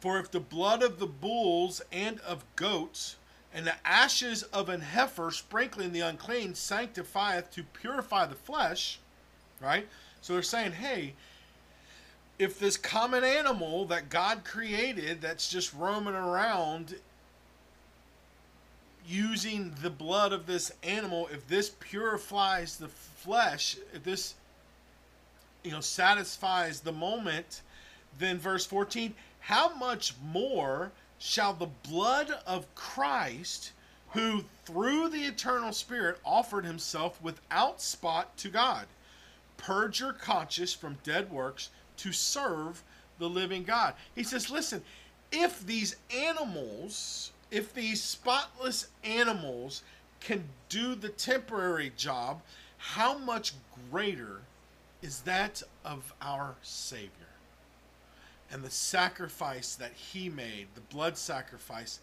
for 0.00 0.18
if 0.18 0.30
the 0.30 0.40
blood 0.40 0.82
of 0.82 0.98
the 0.98 1.06
bulls 1.06 1.82
and 1.92 2.20
of 2.20 2.44
goats 2.56 3.16
and 3.54 3.66
the 3.66 3.74
ashes 3.84 4.42
of 4.44 4.68
an 4.68 4.80
heifer 4.80 5.30
sprinkling 5.30 5.92
the 5.92 6.00
unclean 6.00 6.54
sanctifieth 6.54 7.50
to 7.52 7.62
purify 7.62 8.26
the 8.26 8.34
flesh, 8.34 8.98
right? 9.60 9.86
So 10.20 10.34
they're 10.34 10.42
saying, 10.42 10.72
hey, 10.72 11.14
if 12.38 12.58
this 12.58 12.76
common 12.76 13.24
animal 13.24 13.86
that 13.86 14.10
God 14.10 14.44
created 14.44 15.20
that's 15.20 15.48
just 15.48 15.72
roaming 15.72 16.14
around 16.14 16.96
using 19.08 19.72
the 19.82 19.90
blood 19.90 20.32
of 20.32 20.46
this 20.46 20.72
animal, 20.82 21.28
if 21.32 21.46
this 21.48 21.70
purifies 21.80 22.76
the 22.76 22.88
flesh, 22.88 23.76
if 23.94 24.02
this 24.02 24.34
you 25.62 25.70
know 25.70 25.80
satisfies 25.80 26.80
the 26.80 26.92
moment, 26.92 27.62
then 28.18 28.38
verse 28.38 28.66
14, 28.66 29.14
how 29.40 29.74
much 29.76 30.14
more 30.22 30.92
shall 31.18 31.52
the 31.52 31.70
blood 31.88 32.30
of 32.46 32.72
Christ, 32.74 33.72
who 34.10 34.44
through 34.64 35.08
the 35.08 35.24
eternal 35.24 35.72
Spirit 35.72 36.18
offered 36.24 36.64
himself 36.64 37.20
without 37.22 37.80
spot 37.80 38.36
to 38.38 38.48
God, 38.48 38.86
purge 39.56 40.00
your 40.00 40.12
conscience 40.12 40.72
from 40.72 40.98
dead 41.02 41.30
works 41.30 41.70
to 41.98 42.12
serve 42.12 42.82
the 43.18 43.28
living 43.28 43.64
God. 43.64 43.94
He 44.14 44.22
says, 44.22 44.50
listen, 44.50 44.82
if 45.32 45.66
these 45.66 45.96
animals, 46.14 47.32
if 47.50 47.74
these 47.74 48.02
spotless 48.02 48.88
animals 49.04 49.82
can 50.20 50.44
do 50.68 50.94
the 50.94 51.08
temporary 51.08 51.92
job, 51.96 52.42
how 52.78 53.18
much 53.18 53.52
greater 53.90 54.40
is 55.02 55.20
that 55.22 55.62
of 55.84 56.12
our 56.20 56.54
Savior? 56.62 57.25
And 58.50 58.62
the 58.62 58.70
sacrifice 58.70 59.74
that 59.74 59.92
he 59.92 60.28
made, 60.28 60.68
the 60.74 60.80
blood 60.80 61.16
sacrifice 61.16 62.00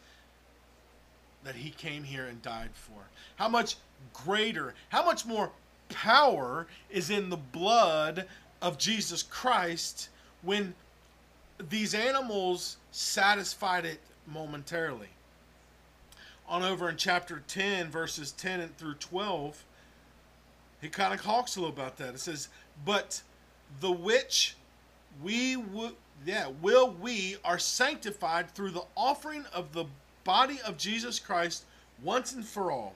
that 1.43 1.55
he 1.55 1.69
came 1.69 2.03
here 2.03 2.25
and 2.25 2.41
died 2.41 2.69
for. 2.73 3.01
How 3.35 3.49
much 3.49 3.75
greater, 4.13 4.73
how 4.89 5.05
much 5.05 5.25
more 5.25 5.51
power 5.89 6.67
is 6.89 7.09
in 7.09 7.29
the 7.29 7.37
blood 7.37 8.27
of 8.61 8.77
Jesus 8.77 9.23
Christ 9.23 10.09
when 10.41 10.73
these 11.69 11.93
animals 11.93 12.77
satisfied 12.91 13.85
it 13.85 13.99
momentarily. 14.27 15.09
On 16.47 16.63
over 16.63 16.89
in 16.89 16.97
chapter 16.97 17.43
10, 17.47 17.89
verses 17.89 18.31
10 18.31 18.69
through 18.77 18.95
12, 18.95 19.63
he 20.81 20.89
kind 20.89 21.13
of 21.13 21.21
talks 21.21 21.55
a 21.55 21.61
little 21.61 21.73
about 21.73 21.97
that. 21.97 22.13
It 22.13 22.19
says, 22.19 22.49
But 22.85 23.21
the 23.79 23.91
which 23.91 24.55
we 25.21 25.55
would 25.55 25.93
yeah, 26.25 26.47
will 26.61 26.91
we 26.91 27.37
are 27.43 27.59
sanctified 27.59 28.51
through 28.51 28.71
the 28.71 28.85
offering 28.95 29.45
of 29.53 29.73
the 29.73 29.85
body 30.23 30.59
of 30.65 30.77
Jesus 30.77 31.19
Christ 31.19 31.65
once 32.01 32.33
and 32.33 32.45
for 32.45 32.71
all. 32.71 32.93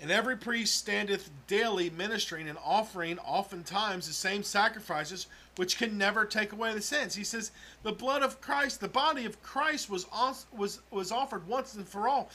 And 0.00 0.10
every 0.10 0.36
priest 0.36 0.76
standeth 0.76 1.30
daily 1.46 1.88
ministering 1.88 2.48
and 2.48 2.58
offering 2.62 3.18
oftentimes 3.20 4.06
the 4.06 4.12
same 4.12 4.42
sacrifices 4.42 5.26
which 5.56 5.78
can 5.78 5.96
never 5.96 6.26
take 6.26 6.52
away 6.52 6.74
the 6.74 6.82
sins. 6.82 7.14
He 7.14 7.24
says 7.24 7.50
the 7.82 7.92
blood 7.92 8.22
of 8.22 8.40
Christ, 8.42 8.80
the 8.80 8.88
body 8.88 9.24
of 9.24 9.42
Christ 9.42 9.88
was 9.88 10.06
was 10.52 10.80
was 10.90 11.10
offered 11.10 11.48
once 11.48 11.74
and 11.74 11.88
for 11.88 12.08
all. 12.08 12.30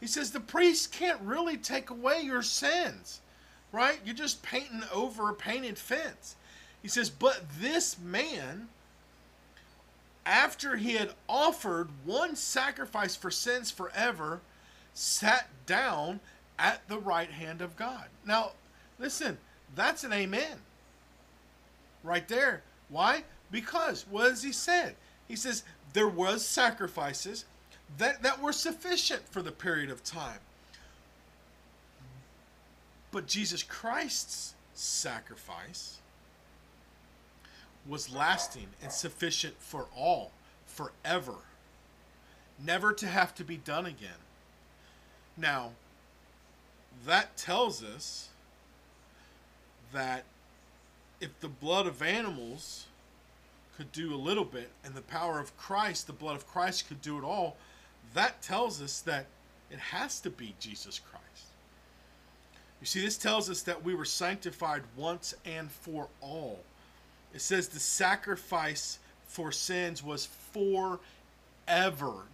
He 0.00 0.06
says 0.06 0.30
the 0.30 0.40
priest 0.40 0.92
can't 0.92 1.20
really 1.22 1.56
take 1.56 1.90
away 1.90 2.20
your 2.22 2.42
sins. 2.42 3.20
Right? 3.72 3.98
You're 4.04 4.14
just 4.14 4.42
painting 4.42 4.82
over 4.92 5.28
a 5.28 5.34
painted 5.34 5.78
fence. 5.78 6.36
He 6.82 6.88
says, 6.88 7.08
"But 7.08 7.44
this 7.60 7.98
man 7.98 8.68
after 10.24 10.76
he 10.76 10.94
had 10.94 11.12
offered 11.28 11.88
one 12.04 12.36
sacrifice 12.36 13.16
for 13.16 13.30
sins 13.30 13.70
forever, 13.70 14.40
sat 14.94 15.48
down 15.66 16.20
at 16.58 16.86
the 16.88 16.98
right 16.98 17.30
hand 17.30 17.60
of 17.60 17.76
God. 17.76 18.06
Now, 18.24 18.52
listen, 18.98 19.38
that's 19.74 20.04
an 20.04 20.12
amen. 20.12 20.58
Right 22.04 22.26
there. 22.28 22.62
Why? 22.88 23.24
Because 23.50 24.06
what 24.08 24.30
has 24.30 24.42
he 24.42 24.52
said? 24.52 24.94
He 25.26 25.36
says 25.36 25.64
there 25.92 26.08
was 26.08 26.44
sacrifices 26.46 27.44
that, 27.98 28.22
that 28.22 28.40
were 28.40 28.52
sufficient 28.52 29.28
for 29.28 29.42
the 29.42 29.52
period 29.52 29.90
of 29.90 30.04
time. 30.04 30.38
But 33.10 33.26
Jesus 33.26 33.62
Christ's 33.62 34.54
sacrifice 34.74 35.98
was 37.88 38.14
lasting 38.14 38.68
and 38.82 38.92
sufficient 38.92 39.54
for 39.58 39.86
all, 39.96 40.32
forever. 40.66 41.34
Never 42.64 42.92
to 42.92 43.06
have 43.06 43.34
to 43.36 43.44
be 43.44 43.56
done 43.56 43.86
again. 43.86 44.10
Now, 45.36 45.72
that 47.06 47.36
tells 47.36 47.82
us 47.82 48.28
that 49.92 50.24
if 51.20 51.38
the 51.40 51.48
blood 51.48 51.86
of 51.86 52.02
animals 52.02 52.86
could 53.76 53.90
do 53.92 54.14
a 54.14 54.16
little 54.16 54.44
bit 54.44 54.70
and 54.84 54.94
the 54.94 55.02
power 55.02 55.40
of 55.40 55.56
Christ, 55.56 56.06
the 56.06 56.12
blood 56.12 56.36
of 56.36 56.46
Christ 56.46 56.88
could 56.88 57.00
do 57.00 57.18
it 57.18 57.24
all, 57.24 57.56
that 58.14 58.42
tells 58.42 58.82
us 58.82 59.00
that 59.00 59.26
it 59.70 59.78
has 59.78 60.20
to 60.20 60.30
be 60.30 60.54
Jesus 60.60 60.98
Christ. 60.98 61.46
You 62.80 62.86
see, 62.86 63.00
this 63.00 63.16
tells 63.16 63.48
us 63.48 63.62
that 63.62 63.82
we 63.82 63.94
were 63.94 64.04
sanctified 64.04 64.82
once 64.96 65.34
and 65.44 65.70
for 65.70 66.08
all. 66.20 66.60
It 67.34 67.40
says 67.40 67.68
the 67.68 67.80
sacrifice 67.80 68.98
for 69.26 69.50
sins 69.52 70.02
was 70.02 70.26
forever, 70.52 70.98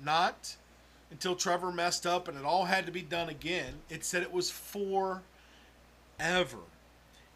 not 0.05 0.57
until 1.11 1.37
Trevor 1.37 1.73
messed 1.73 2.07
up 2.07 2.29
and 2.29 2.37
it 2.37 2.45
all 2.45 2.65
had 2.65 2.87
to 2.87 2.93
be 2.93 3.03
done 3.03 3.29
again. 3.29 3.75
It 3.89 4.05
said 4.05 4.23
it 4.23 4.33
was 4.33 4.51
forever. 4.51 5.23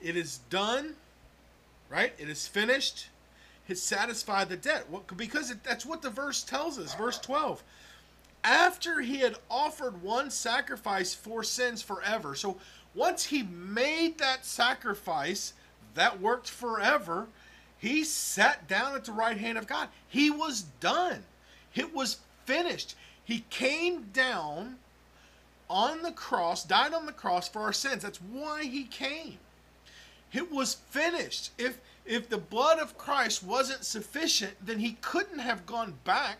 It 0.00 0.16
is 0.16 0.38
done, 0.50 0.96
right? 1.88 2.12
It 2.18 2.28
is 2.28 2.48
finished. 2.48 3.08
It 3.68 3.78
satisfied 3.78 4.48
the 4.48 4.56
debt. 4.56 4.86
Because 5.16 5.50
it, 5.50 5.62
that's 5.62 5.86
what 5.86 6.02
the 6.02 6.10
verse 6.10 6.42
tells 6.42 6.78
us. 6.78 6.94
Verse 6.94 7.18
12. 7.18 7.62
After 8.44 9.00
he 9.00 9.18
had 9.18 9.36
offered 9.48 10.02
one 10.02 10.30
sacrifice 10.30 11.14
for 11.14 11.44
sins 11.44 11.80
forever. 11.80 12.34
So 12.34 12.56
once 12.94 13.26
he 13.26 13.44
made 13.44 14.18
that 14.18 14.44
sacrifice, 14.44 15.54
that 15.94 16.20
worked 16.20 16.50
forever. 16.50 17.28
He 17.82 18.04
sat 18.04 18.68
down 18.68 18.94
at 18.94 19.06
the 19.06 19.12
right 19.12 19.36
hand 19.36 19.58
of 19.58 19.66
God. 19.66 19.88
He 20.06 20.30
was 20.30 20.62
done. 20.78 21.24
It 21.74 21.92
was 21.92 22.18
finished. 22.44 22.94
He 23.24 23.44
came 23.50 24.04
down 24.12 24.76
on 25.68 26.02
the 26.02 26.12
cross, 26.12 26.62
died 26.62 26.94
on 26.94 27.06
the 27.06 27.12
cross 27.12 27.48
for 27.48 27.62
our 27.62 27.72
sins. 27.72 28.04
That's 28.04 28.22
why 28.22 28.62
he 28.62 28.84
came. 28.84 29.38
It 30.32 30.52
was 30.52 30.74
finished. 30.90 31.50
If 31.58 31.80
if 32.06 32.28
the 32.28 32.38
blood 32.38 32.78
of 32.78 32.96
Christ 32.96 33.42
wasn't 33.42 33.84
sufficient, 33.84 34.64
then 34.64 34.78
he 34.78 34.92
couldn't 35.00 35.40
have 35.40 35.66
gone 35.66 35.94
back 36.04 36.38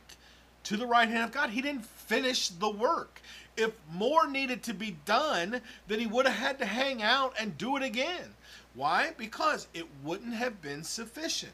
to 0.65 0.77
the 0.77 0.87
right 0.87 1.09
hand 1.09 1.25
of 1.25 1.33
God. 1.33 1.51
He 1.51 1.61
didn't 1.61 1.87
finish 1.87 2.51
the 2.51 2.71
work. 2.71 3.21
If 3.57 3.73
more 3.93 4.29
needed 4.29 4.63
to 4.65 4.75
be 4.75 4.97
done, 5.05 5.61
then 5.89 5.99
he 5.99 6.07
would 6.07 6.27
have 6.27 6.37
had 6.37 6.59
to 6.61 6.67
hang 6.67 7.03
out 7.03 7.35
and 7.39 7.59
do 7.59 7.77
it 7.77 7.83
again. 7.83 8.35
Why? 8.75 9.13
Because 9.17 9.67
it 9.75 9.87
wouldn't 10.03 10.35
have 10.35 10.63
been 10.63 10.83
sufficient. 10.85 11.53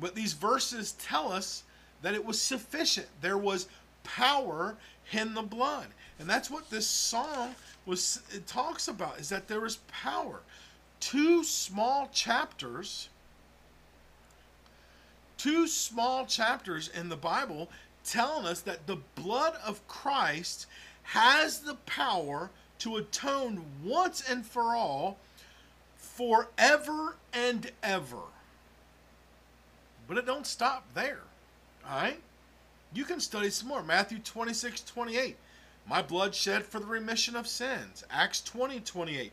But 0.00 0.14
these 0.14 0.32
verses 0.32 0.92
tell 0.92 1.32
us 1.32 1.64
that 2.02 2.14
it 2.14 2.24
was 2.24 2.40
sufficient. 2.40 3.06
There 3.20 3.38
was 3.38 3.68
power 4.04 4.76
in 5.12 5.34
the 5.34 5.42
blood. 5.42 5.86
And 6.18 6.28
that's 6.28 6.50
what 6.50 6.70
this 6.70 6.86
song 6.86 7.54
was 7.84 8.22
it 8.34 8.46
talks 8.46 8.88
about 8.88 9.20
is 9.20 9.28
that 9.28 9.48
there 9.48 9.64
is 9.64 9.78
power. 9.88 10.40
Two 11.00 11.44
small 11.44 12.08
chapters 12.12 13.08
two 15.38 15.66
small 15.66 16.26
chapters 16.26 16.88
in 16.88 17.08
the 17.08 17.16
Bible 17.16 17.68
telling 18.04 18.46
us 18.46 18.60
that 18.62 18.86
the 18.86 18.98
blood 19.14 19.54
of 19.64 19.86
Christ 19.88 20.66
has 21.02 21.60
the 21.60 21.74
power 21.86 22.50
to 22.78 22.96
atone 22.96 23.64
once 23.84 24.28
and 24.28 24.44
for 24.44 24.74
all 24.74 25.18
forever 26.16 27.16
and 27.32 27.70
ever. 27.82 28.22
But 30.08 30.18
it 30.18 30.26
don't 30.26 30.46
stop 30.46 30.84
there. 30.94 31.20
All 31.88 32.00
right? 32.00 32.20
You 32.92 33.04
can 33.04 33.20
study 33.20 33.50
some 33.50 33.68
more. 33.68 33.82
Matthew 33.82 34.18
26, 34.18 34.82
28. 34.82 35.36
My 35.88 36.02
blood 36.02 36.34
shed 36.34 36.64
for 36.64 36.80
the 36.80 36.86
remission 36.86 37.36
of 37.36 37.46
sins. 37.46 38.04
Acts 38.10 38.40
20, 38.42 38.80
28. 38.80 39.32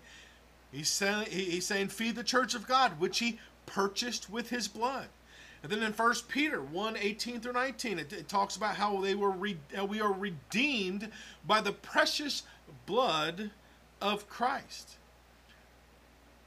He's 0.72 0.90
saying, 0.90 1.28
he's 1.30 1.66
saying, 1.66 1.90
feed 1.90 2.16
the 2.16 2.24
church 2.24 2.56
of 2.56 2.68
God, 2.68 3.00
which 3.00 3.20
he 3.20 3.40
purchased 3.66 4.30
with 4.30 4.50
his 4.50 4.68
blood. 4.68 5.08
And 5.62 5.72
then 5.72 5.82
in 5.82 5.94
1 5.94 6.16
Peter 6.28 6.62
1, 6.62 6.98
18 6.98 7.40
through 7.40 7.54
19, 7.54 8.00
it, 8.00 8.12
it 8.12 8.28
talks 8.28 8.56
about 8.56 8.76
how 8.76 9.00
they 9.00 9.16
were 9.16 9.32
re, 9.32 9.58
we 9.88 10.02
are 10.02 10.12
redeemed 10.12 11.10
by 11.48 11.62
the 11.62 11.72
precious 11.72 12.44
blood 12.86 13.52
of 14.02 14.28
Christ. 14.28 14.98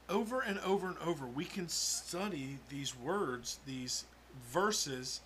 Over 0.09 0.41
and 0.41 0.59
over 0.59 0.87
and 0.87 0.97
over, 1.05 1.25
we 1.25 1.45
can 1.45 1.67
study 1.67 2.59
these 2.69 2.97
words, 2.97 3.59
these 3.65 4.05
verses 4.51 5.21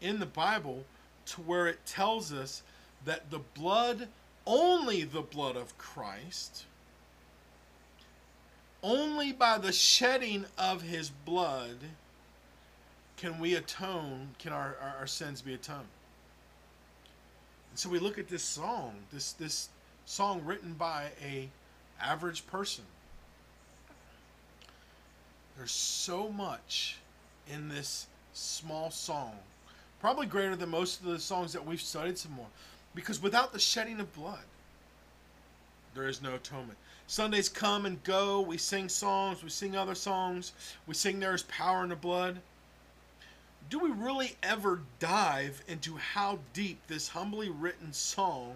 in 0.00 0.20
the 0.20 0.26
Bible 0.26 0.84
to 1.26 1.40
where 1.40 1.66
it 1.66 1.84
tells 1.84 2.32
us 2.32 2.62
that 3.04 3.30
the 3.30 3.40
blood, 3.40 4.08
only 4.46 5.02
the 5.02 5.22
blood 5.22 5.56
of 5.56 5.76
Christ, 5.78 6.64
only 8.82 9.32
by 9.32 9.58
the 9.58 9.72
shedding 9.72 10.46
of 10.56 10.82
his 10.82 11.10
blood 11.10 11.76
can 13.16 13.38
we 13.38 13.54
atone, 13.54 14.30
can 14.38 14.52
our, 14.52 14.76
our, 14.80 14.94
our 15.00 15.06
sins 15.06 15.42
be 15.42 15.54
atoned. 15.54 15.86
And 17.70 17.78
so 17.78 17.88
we 17.90 17.98
look 17.98 18.18
at 18.18 18.28
this 18.28 18.42
song, 18.42 18.94
this 19.12 19.32
this 19.32 19.68
song 20.06 20.42
written 20.44 20.72
by 20.72 21.10
a 21.22 21.48
average 22.00 22.46
person. 22.46 22.84
There's 25.60 25.72
so 25.72 26.30
much 26.30 26.96
in 27.46 27.68
this 27.68 28.06
small 28.32 28.90
song 28.90 29.36
Probably 30.00 30.24
greater 30.24 30.56
than 30.56 30.70
most 30.70 31.00
of 31.00 31.06
the 31.06 31.20
songs 31.20 31.52
that 31.52 31.66
we've 31.66 31.82
studied 31.82 32.16
some 32.16 32.32
more. 32.32 32.46
Because 32.94 33.20
without 33.20 33.52
the 33.52 33.58
shedding 33.58 34.00
of 34.00 34.10
blood, 34.14 34.46
there 35.94 36.08
is 36.08 36.22
no 36.22 36.36
atonement. 36.36 36.78
Sundays 37.06 37.50
come 37.50 37.84
and 37.84 38.02
go. 38.02 38.40
We 38.40 38.56
sing 38.56 38.88
songs. 38.88 39.42
We 39.42 39.50
sing 39.50 39.76
other 39.76 39.94
songs. 39.94 40.52
We 40.86 40.94
sing 40.94 41.20
There 41.20 41.34
is 41.34 41.42
Power 41.42 41.82
in 41.82 41.90
the 41.90 41.96
Blood. 41.96 42.38
Do 43.68 43.78
we 43.78 43.90
really 43.90 44.36
ever 44.42 44.80
dive 44.98 45.62
into 45.68 45.98
how 45.98 46.38
deep 46.54 46.80
this 46.86 47.08
humbly 47.08 47.50
written 47.50 47.92
song 47.92 48.54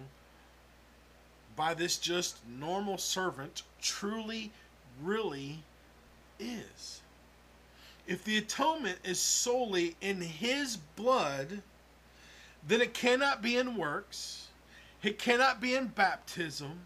by 1.55 1.75
this 1.75 1.99
just 1.99 2.39
normal 2.47 2.97
servant 2.97 3.61
truly, 3.79 4.51
really 4.99 5.59
is? 6.39 7.01
if 8.07 8.23
the 8.23 8.37
atonement 8.37 8.99
is 9.03 9.19
solely 9.19 9.95
in 10.01 10.21
his 10.21 10.77
blood, 10.77 11.61
then 12.67 12.81
it 12.81 12.93
cannot 12.93 13.41
be 13.41 13.57
in 13.57 13.77
works, 13.77 14.47
it 15.03 15.17
cannot 15.17 15.59
be 15.59 15.75
in 15.75 15.87
baptism, 15.87 16.85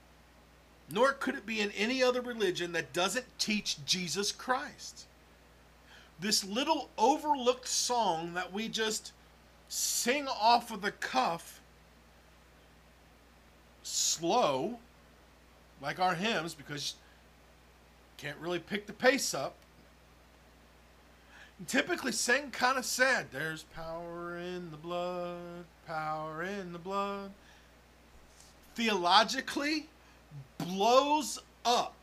nor 0.89 1.13
could 1.13 1.35
it 1.35 1.45
be 1.45 1.59
in 1.59 1.71
any 1.71 2.01
other 2.01 2.21
religion 2.21 2.71
that 2.71 2.93
doesn't 2.93 3.25
teach 3.37 3.83
Jesus 3.85 4.31
Christ. 4.31 5.05
This 6.19 6.43
little 6.43 6.89
overlooked 6.97 7.67
song 7.67 8.33
that 8.33 8.51
we 8.51 8.67
just 8.67 9.13
sing 9.67 10.27
off 10.27 10.71
of 10.71 10.81
the 10.81 10.91
cuff, 10.91 11.61
slow, 13.83 14.79
like 15.81 15.99
our 15.99 16.15
hymns, 16.15 16.53
because 16.53 16.95
can't 18.21 18.37
really 18.37 18.59
pick 18.59 18.85
the 18.85 18.93
pace 18.93 19.33
up 19.33 19.55
typically 21.67 22.11
sing 22.11 22.51
kind 22.51 22.77
of 22.77 22.85
sad. 22.85 23.27
There's 23.31 23.63
power 23.63 24.37
in 24.37 24.71
the 24.71 24.77
blood, 24.77 25.65
power 25.85 26.43
in 26.43 26.71
the 26.71 26.79
blood. 26.79 27.31
Theologically, 28.75 29.87
blows 30.57 31.39
up 31.65 31.95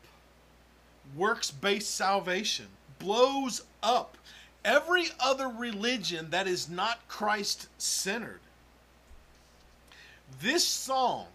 works 1.15 1.49
based 1.49 1.95
salvation, 1.95 2.67
blows 2.99 3.63
up 3.81 4.17
every 4.65 5.05
other 5.19 5.47
religion 5.47 6.29
that 6.31 6.47
is 6.47 6.69
not 6.69 7.07
Christ 7.07 7.67
centered. 7.77 8.41
This 10.41 10.67
song, 10.67 11.27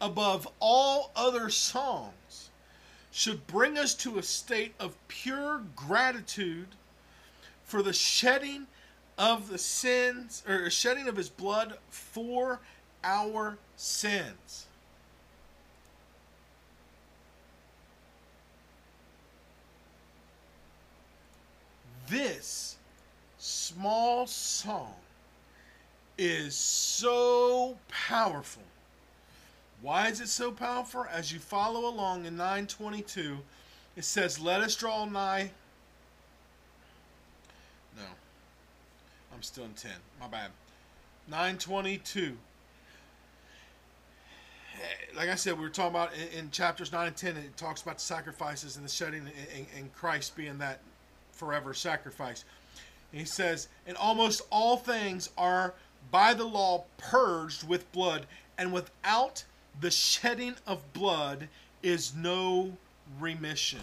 above 0.00 0.48
all 0.58 1.12
other 1.14 1.50
songs, 1.50 2.47
should 3.18 3.44
bring 3.48 3.76
us 3.76 3.94
to 3.94 4.16
a 4.16 4.22
state 4.22 4.72
of 4.78 4.96
pure 5.08 5.60
gratitude 5.74 6.68
for 7.64 7.82
the 7.82 7.92
shedding 7.92 8.64
of 9.18 9.50
the 9.50 9.58
sins 9.58 10.44
or 10.48 10.70
shedding 10.70 11.08
of 11.08 11.16
his 11.16 11.28
blood 11.28 11.76
for 11.90 12.60
our 13.02 13.58
sins. 13.74 14.66
This 22.06 22.76
small 23.36 24.28
song 24.28 24.94
is 26.16 26.54
so 26.54 27.76
powerful. 27.88 28.62
Why 29.80 30.08
is 30.08 30.20
it 30.20 30.28
so 30.28 30.50
powerful? 30.50 31.06
As 31.10 31.32
you 31.32 31.38
follow 31.38 31.88
along 31.88 32.26
in 32.26 32.36
922, 32.36 33.38
it 33.96 34.04
says, 34.04 34.40
Let 34.40 34.60
us 34.60 34.74
draw 34.74 35.04
nigh 35.04 35.50
no. 37.98 38.04
I'm 39.34 39.42
still 39.42 39.64
in 39.64 39.72
10. 39.72 39.90
My 40.20 40.28
bad. 40.28 40.50
922. 41.28 42.36
Like 45.16 45.28
I 45.28 45.34
said, 45.34 45.54
we 45.54 45.64
were 45.64 45.70
talking 45.70 45.90
about 45.90 46.12
in, 46.14 46.38
in 46.38 46.50
chapters 46.50 46.92
9 46.92 47.08
and 47.08 47.16
10, 47.16 47.36
it 47.36 47.56
talks 47.56 47.82
about 47.82 47.96
the 47.96 48.04
sacrifices 48.04 48.76
and 48.76 48.84
the 48.84 48.90
shedding 48.90 49.22
and, 49.54 49.66
and 49.76 49.92
Christ 49.92 50.36
being 50.36 50.58
that 50.58 50.80
forever 51.32 51.74
sacrifice. 51.74 52.44
And 53.10 53.20
he 53.20 53.26
says, 53.26 53.68
And 53.86 53.96
almost 53.96 54.42
all 54.50 54.76
things 54.76 55.30
are 55.36 55.74
by 56.12 56.32
the 56.32 56.44
law 56.44 56.84
purged 56.96 57.66
with 57.66 57.90
blood, 57.90 58.26
and 58.56 58.72
without 58.72 59.44
the 59.80 59.90
shedding 59.90 60.54
of 60.66 60.92
blood 60.92 61.48
is 61.82 62.14
no 62.14 62.76
remission. 63.20 63.80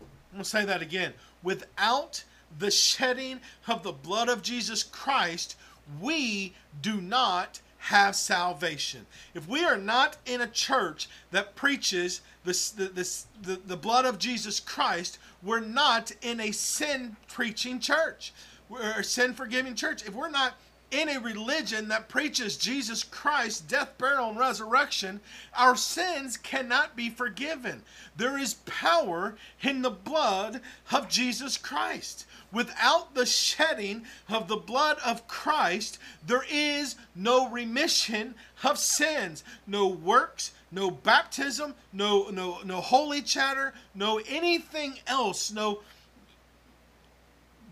I'm 0.00 0.38
going 0.38 0.44
to 0.44 0.48
say 0.48 0.64
that 0.64 0.82
again. 0.82 1.14
Without 1.42 2.24
the 2.58 2.70
shedding 2.70 3.40
of 3.66 3.82
the 3.82 3.92
blood 3.92 4.28
of 4.28 4.42
Jesus 4.42 4.82
Christ, 4.82 5.56
we 6.00 6.54
do 6.80 7.00
not 7.00 7.60
have 7.78 8.16
salvation. 8.16 9.06
If 9.34 9.48
we 9.48 9.64
are 9.64 9.76
not 9.76 10.16
in 10.26 10.40
a 10.40 10.46
church 10.46 11.08
that 11.30 11.54
preaches 11.54 12.20
the, 12.44 12.52
the, 12.76 13.24
the, 13.42 13.60
the 13.66 13.76
blood 13.76 14.04
of 14.04 14.18
Jesus 14.18 14.60
Christ, 14.60 15.18
we're 15.42 15.60
not 15.60 16.12
in 16.20 16.40
a 16.40 16.52
sin 16.52 17.16
preaching 17.28 17.78
church. 17.78 18.32
We're 18.68 18.98
a 18.98 19.04
sin 19.04 19.32
forgiving 19.32 19.74
church. 19.74 20.04
If 20.04 20.14
we're 20.14 20.28
not 20.28 20.54
in 20.90 21.08
a 21.08 21.20
religion 21.20 21.88
that 21.88 22.08
preaches 22.08 22.56
Jesus 22.56 23.04
Christ, 23.04 23.68
death, 23.68 23.98
burial, 23.98 24.30
and 24.30 24.38
resurrection, 24.38 25.20
our 25.56 25.76
sins 25.76 26.36
cannot 26.36 26.96
be 26.96 27.10
forgiven. 27.10 27.82
There 28.16 28.38
is 28.38 28.54
power 28.64 29.36
in 29.60 29.82
the 29.82 29.90
blood 29.90 30.62
of 30.90 31.08
Jesus 31.08 31.58
Christ. 31.58 32.24
Without 32.50 33.14
the 33.14 33.26
shedding 33.26 34.06
of 34.30 34.48
the 34.48 34.56
blood 34.56 34.96
of 35.04 35.28
Christ, 35.28 35.98
there 36.26 36.44
is 36.50 36.96
no 37.14 37.48
remission 37.50 38.34
of 38.64 38.78
sins, 38.78 39.44
no 39.66 39.86
works, 39.86 40.52
no 40.70 40.90
baptism, 40.90 41.74
no 41.92 42.28
no 42.30 42.60
no 42.64 42.80
holy 42.80 43.20
chatter, 43.20 43.74
no 43.94 44.20
anything 44.26 44.98
else, 45.06 45.50
no 45.50 45.80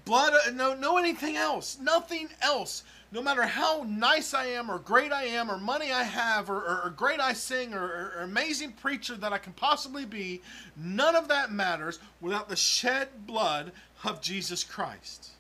blood, 0.05 0.35
no 0.55 0.74
no 0.74 0.98
anything 0.98 1.37
else, 1.37 1.79
nothing 1.81 2.29
else 2.42 2.85
no 3.12 3.22
matter 3.22 3.42
how 3.42 3.84
nice 3.88 4.34
I 4.34 4.46
am, 4.46 4.70
or 4.70 4.78
great 4.78 5.12
I 5.12 5.24
am, 5.24 5.50
or 5.50 5.58
money 5.58 5.92
I 5.92 6.02
have, 6.02 6.50
or, 6.50 6.56
or, 6.56 6.82
or 6.84 6.90
great 6.90 7.20
I 7.20 7.32
sing, 7.32 7.72
or, 7.72 8.12
or, 8.16 8.22
amazing 8.22 8.72
preacher 8.72 9.14
that 9.16 9.32
I 9.32 9.38
can 9.38 9.52
possibly 9.52 10.04
be, 10.04 10.42
none 10.76 11.14
of 11.14 11.28
that 11.28 11.52
matters 11.52 11.98
without 12.20 12.48
the 12.48 12.56
shed 12.56 13.26
blood 13.26 13.72
of 14.04 14.20
Jesus 14.20 14.64
Christ. 14.64 15.30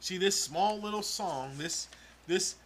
See, 0.00 0.18
this 0.18 0.38
small 0.38 0.78
little 0.78 1.02
song, 1.02 1.52
this 1.56 1.88
this 2.26 2.56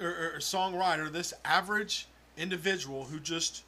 or, 0.00 0.08
or 0.08 0.38
songwriter, 0.38 1.10
this 1.10 1.32
average 1.44 2.08
individual 2.36 3.04
who 3.04 3.20
just 3.20 3.62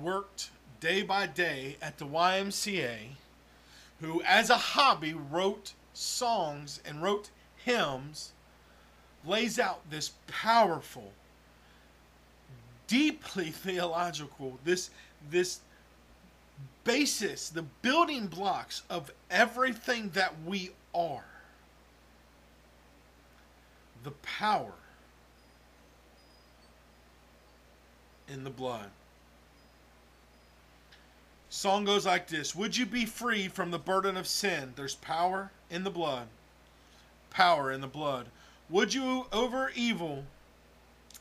worked 0.00 0.50
day 0.80 1.02
by 1.02 1.26
day 1.26 1.76
at 1.82 1.98
the 1.98 2.06
YMCA, 2.06 2.96
who 4.00 4.22
as 4.22 4.48
a 4.48 4.56
hobby 4.56 5.12
wrote 5.12 5.74
songs 5.92 6.80
and 6.84 7.02
wrote 7.02 7.30
hymns, 7.64 8.32
lays 9.24 9.58
out 9.58 9.80
this 9.90 10.12
powerful, 10.26 11.12
deeply 12.86 13.50
theological, 13.50 14.58
this 14.64 14.90
this 15.30 15.60
basis, 16.84 17.48
the 17.48 17.62
building 17.62 18.26
blocks 18.26 18.82
of 18.90 19.12
everything 19.30 20.10
that 20.10 20.34
we 20.44 20.70
are. 20.94 21.24
The 24.02 24.10
power 24.10 24.72
in 28.28 28.44
the 28.44 28.50
blood. 28.50 28.90
Song 31.50 31.84
goes 31.84 32.06
like 32.06 32.28
this 32.28 32.54
Would 32.54 32.76
you 32.76 32.86
be 32.86 33.04
free 33.04 33.46
from 33.48 33.70
the 33.70 33.78
burden 33.78 34.16
of 34.16 34.26
sin? 34.26 34.72
There's 34.74 34.94
power 34.96 35.50
in 35.72 35.82
the 35.82 35.90
blood. 35.90 36.28
Power 37.30 37.72
in 37.72 37.80
the 37.80 37.88
blood. 37.88 38.26
Would 38.70 38.94
you 38.94 39.26
over 39.32 39.72
evil 39.74 40.24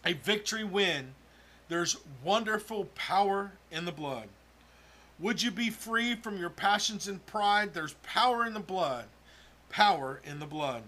a 0.06 0.14
victory 0.14 0.64
win? 0.64 1.16
There's 1.70 1.98
wonderful 2.24 2.86
power 2.94 3.54
in 3.72 3.86
the 3.86 3.92
blood. 3.92 4.28
Would 5.20 5.42
you 5.42 5.50
be 5.50 5.70
free 5.70 6.16
from 6.16 6.38
your 6.38 6.50
passions 6.50 7.08
and 7.08 7.26
pride? 7.26 7.74
There's 7.74 7.94
power 8.04 8.46
in 8.46 8.54
the 8.54 8.60
blood. 8.60 9.06
Power 9.70 10.20
in 10.24 10.40
the 10.40 10.46
blood. 10.46 10.84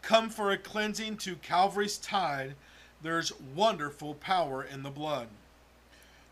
Come 0.00 0.30
for 0.30 0.52
a 0.52 0.58
cleansing 0.58 1.16
to 1.18 1.36
Calvary's 1.36 1.98
tide. 1.98 2.54
There's 3.02 3.32
wonderful 3.54 4.14
power 4.14 4.62
in 4.62 4.82
the 4.82 4.90
blood. 4.90 5.26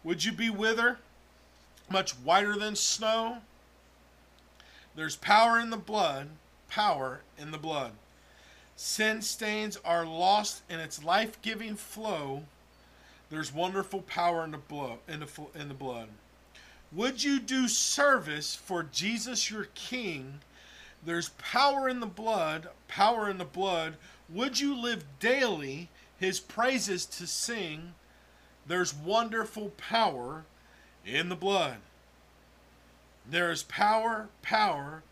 Would 0.05 0.25
you 0.25 0.33
be 0.33 0.49
wither? 0.49 0.99
much 1.91 2.13
whiter 2.13 2.57
than 2.57 2.77
snow. 2.77 3.39
There's 4.97 5.17
power 5.17 5.59
in 5.59 5.71
the 5.71 5.77
blood, 5.77 6.29
power 6.69 7.21
in 7.39 7.51
the 7.51 7.59
blood. 7.59 7.93
Sin 8.77 9.23
stains 9.23 9.79
are 9.85 10.05
lost 10.05 10.63
in 10.69 10.81
its 10.81 11.05
life 11.05 11.41
giving 11.43 11.77
flow. 11.77 12.45
There's 13.31 13.53
wonderful 13.53 14.03
power 14.03 14.45
in 14.45 14.51
the, 14.51 14.59
blood, 14.59 14.99
in, 15.09 15.21
the, 15.21 15.29
in 15.55 15.69
the 15.69 15.75
blood. 15.75 16.09
Would 16.93 17.25
you 17.25 17.41
do 17.41 17.69
service 17.69 18.55
for 18.55 18.83
Jesus 18.83 19.51
your 19.51 19.69
King? 19.75 20.41
There's 21.05 21.31
power 21.31 21.89
in 21.89 22.01
the 22.01 22.07
blood, 22.07 22.69
power 22.89 23.29
in 23.29 23.39
the 23.39 23.45
blood. 23.45 23.95
Would 24.29 24.61
you 24.61 24.75
live 24.81 25.05
daily 25.19 25.89
his 26.19 26.41
praises 26.41 27.05
to 27.07 27.27
sing? 27.27 27.95
There's 28.67 28.95
wonderful 28.95 29.71
power 29.77 30.45
in 31.05 31.29
the 31.29 31.37
blood. 31.37 31.77
There 33.29 33.51
is 33.51 33.63
power, 33.63 34.29
power, 34.43 35.03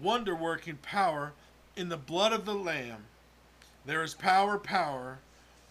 wonder 0.00 0.34
working 0.34 0.76
power 0.76 1.32
in 1.76 1.88
the 1.88 1.96
blood 1.96 2.32
of 2.32 2.44
the 2.44 2.54
Lamb. 2.54 3.04
There 3.84 4.02
is 4.02 4.14
power, 4.14 4.58
power, 4.58 5.18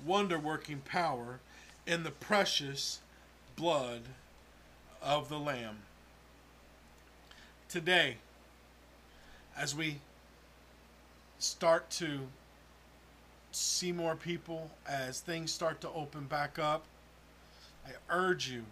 wonder 0.05 0.39
working 0.39 0.80
power 0.80 1.39
in 1.86 2.03
the 2.03 2.11
precious 2.11 2.99
blood 3.55 4.01
of 5.01 5.30
the 5.30 5.39
Lamb. 5.39 5.80
Today, 7.67 8.17
as 9.57 9.75
we 9.75 9.99
start 11.38 11.89
to 11.91 12.27
see 13.51 13.91
more 13.91 14.15
people, 14.15 14.71
as 14.88 15.19
things 15.19 15.51
start 15.51 15.82
to 15.82 15.89
open 15.89 16.25
back 16.25 16.59
up, 16.59 16.86
I 17.86 17.91
urge 18.09 18.49
you 18.49 18.65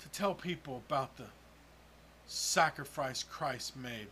to 0.00 0.08
tell 0.08 0.34
people 0.34 0.82
about 0.86 1.16
the 1.16 1.24
sacrifice 2.26 3.22
Christ 3.22 3.76
made. 3.76 4.08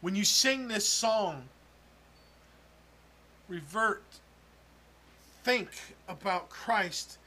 When 0.00 0.14
you 0.14 0.24
sing 0.24 0.68
this 0.68 0.88
song, 0.88 1.44
revert, 3.48 4.02
think 5.42 5.68
about 6.08 6.48
Christ 6.48 7.18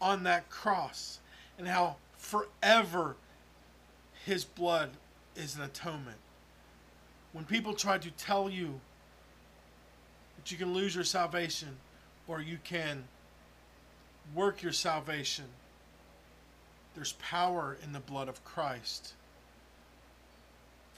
on 0.00 0.22
that 0.24 0.48
cross 0.50 1.18
and 1.58 1.66
how 1.66 1.96
forever 2.16 3.16
His 4.24 4.44
blood 4.44 4.90
is 5.36 5.56
an 5.56 5.62
atonement. 5.62 6.18
When 7.32 7.44
people 7.44 7.74
try 7.74 7.98
to 7.98 8.10
tell 8.12 8.50
you 8.50 8.80
that 10.36 10.50
you 10.50 10.58
can 10.58 10.72
lose 10.72 10.94
your 10.94 11.04
salvation 11.04 11.76
or 12.26 12.40
you 12.40 12.58
can 12.64 13.04
work 14.34 14.62
your 14.62 14.72
salvation, 14.72 15.46
there's 16.94 17.12
power 17.14 17.76
in 17.82 17.92
the 17.92 18.00
blood 18.00 18.28
of 18.28 18.44
Christ 18.44 19.14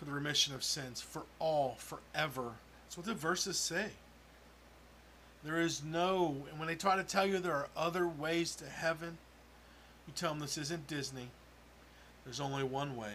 for 0.02 0.06
the 0.06 0.14
remission 0.16 0.52
of 0.52 0.64
sins 0.64 1.00
for 1.00 1.22
all, 1.38 1.76
forever. 1.78 2.50
That's 2.82 2.96
what 2.96 3.06
the 3.06 3.14
verses 3.14 3.56
say. 3.56 3.86
There 5.44 5.60
is 5.60 5.84
no, 5.84 6.34
and 6.50 6.58
when 6.58 6.66
they 6.66 6.74
try 6.74 6.96
to 6.96 7.04
tell 7.04 7.24
you 7.24 7.38
there 7.38 7.54
are 7.54 7.68
other 7.76 8.08
ways 8.08 8.56
to 8.56 8.64
heaven, 8.64 9.16
you 10.08 10.12
tell 10.16 10.30
them 10.30 10.40
this 10.40 10.58
isn't 10.58 10.88
Disney. 10.88 11.28
There's 12.24 12.40
only 12.40 12.64
one 12.64 12.96
way, 12.96 13.12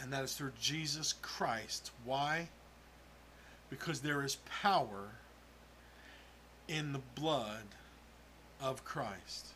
and 0.00 0.12
that 0.12 0.24
is 0.24 0.34
through 0.34 0.50
Jesus 0.60 1.14
Christ. 1.22 1.92
Why? 2.04 2.48
Because 3.70 4.00
there 4.00 4.24
is 4.24 4.38
power 4.62 5.10
in 6.66 6.92
the 6.92 7.02
blood 7.14 7.66
of 8.60 8.84
Christ. 8.84 9.53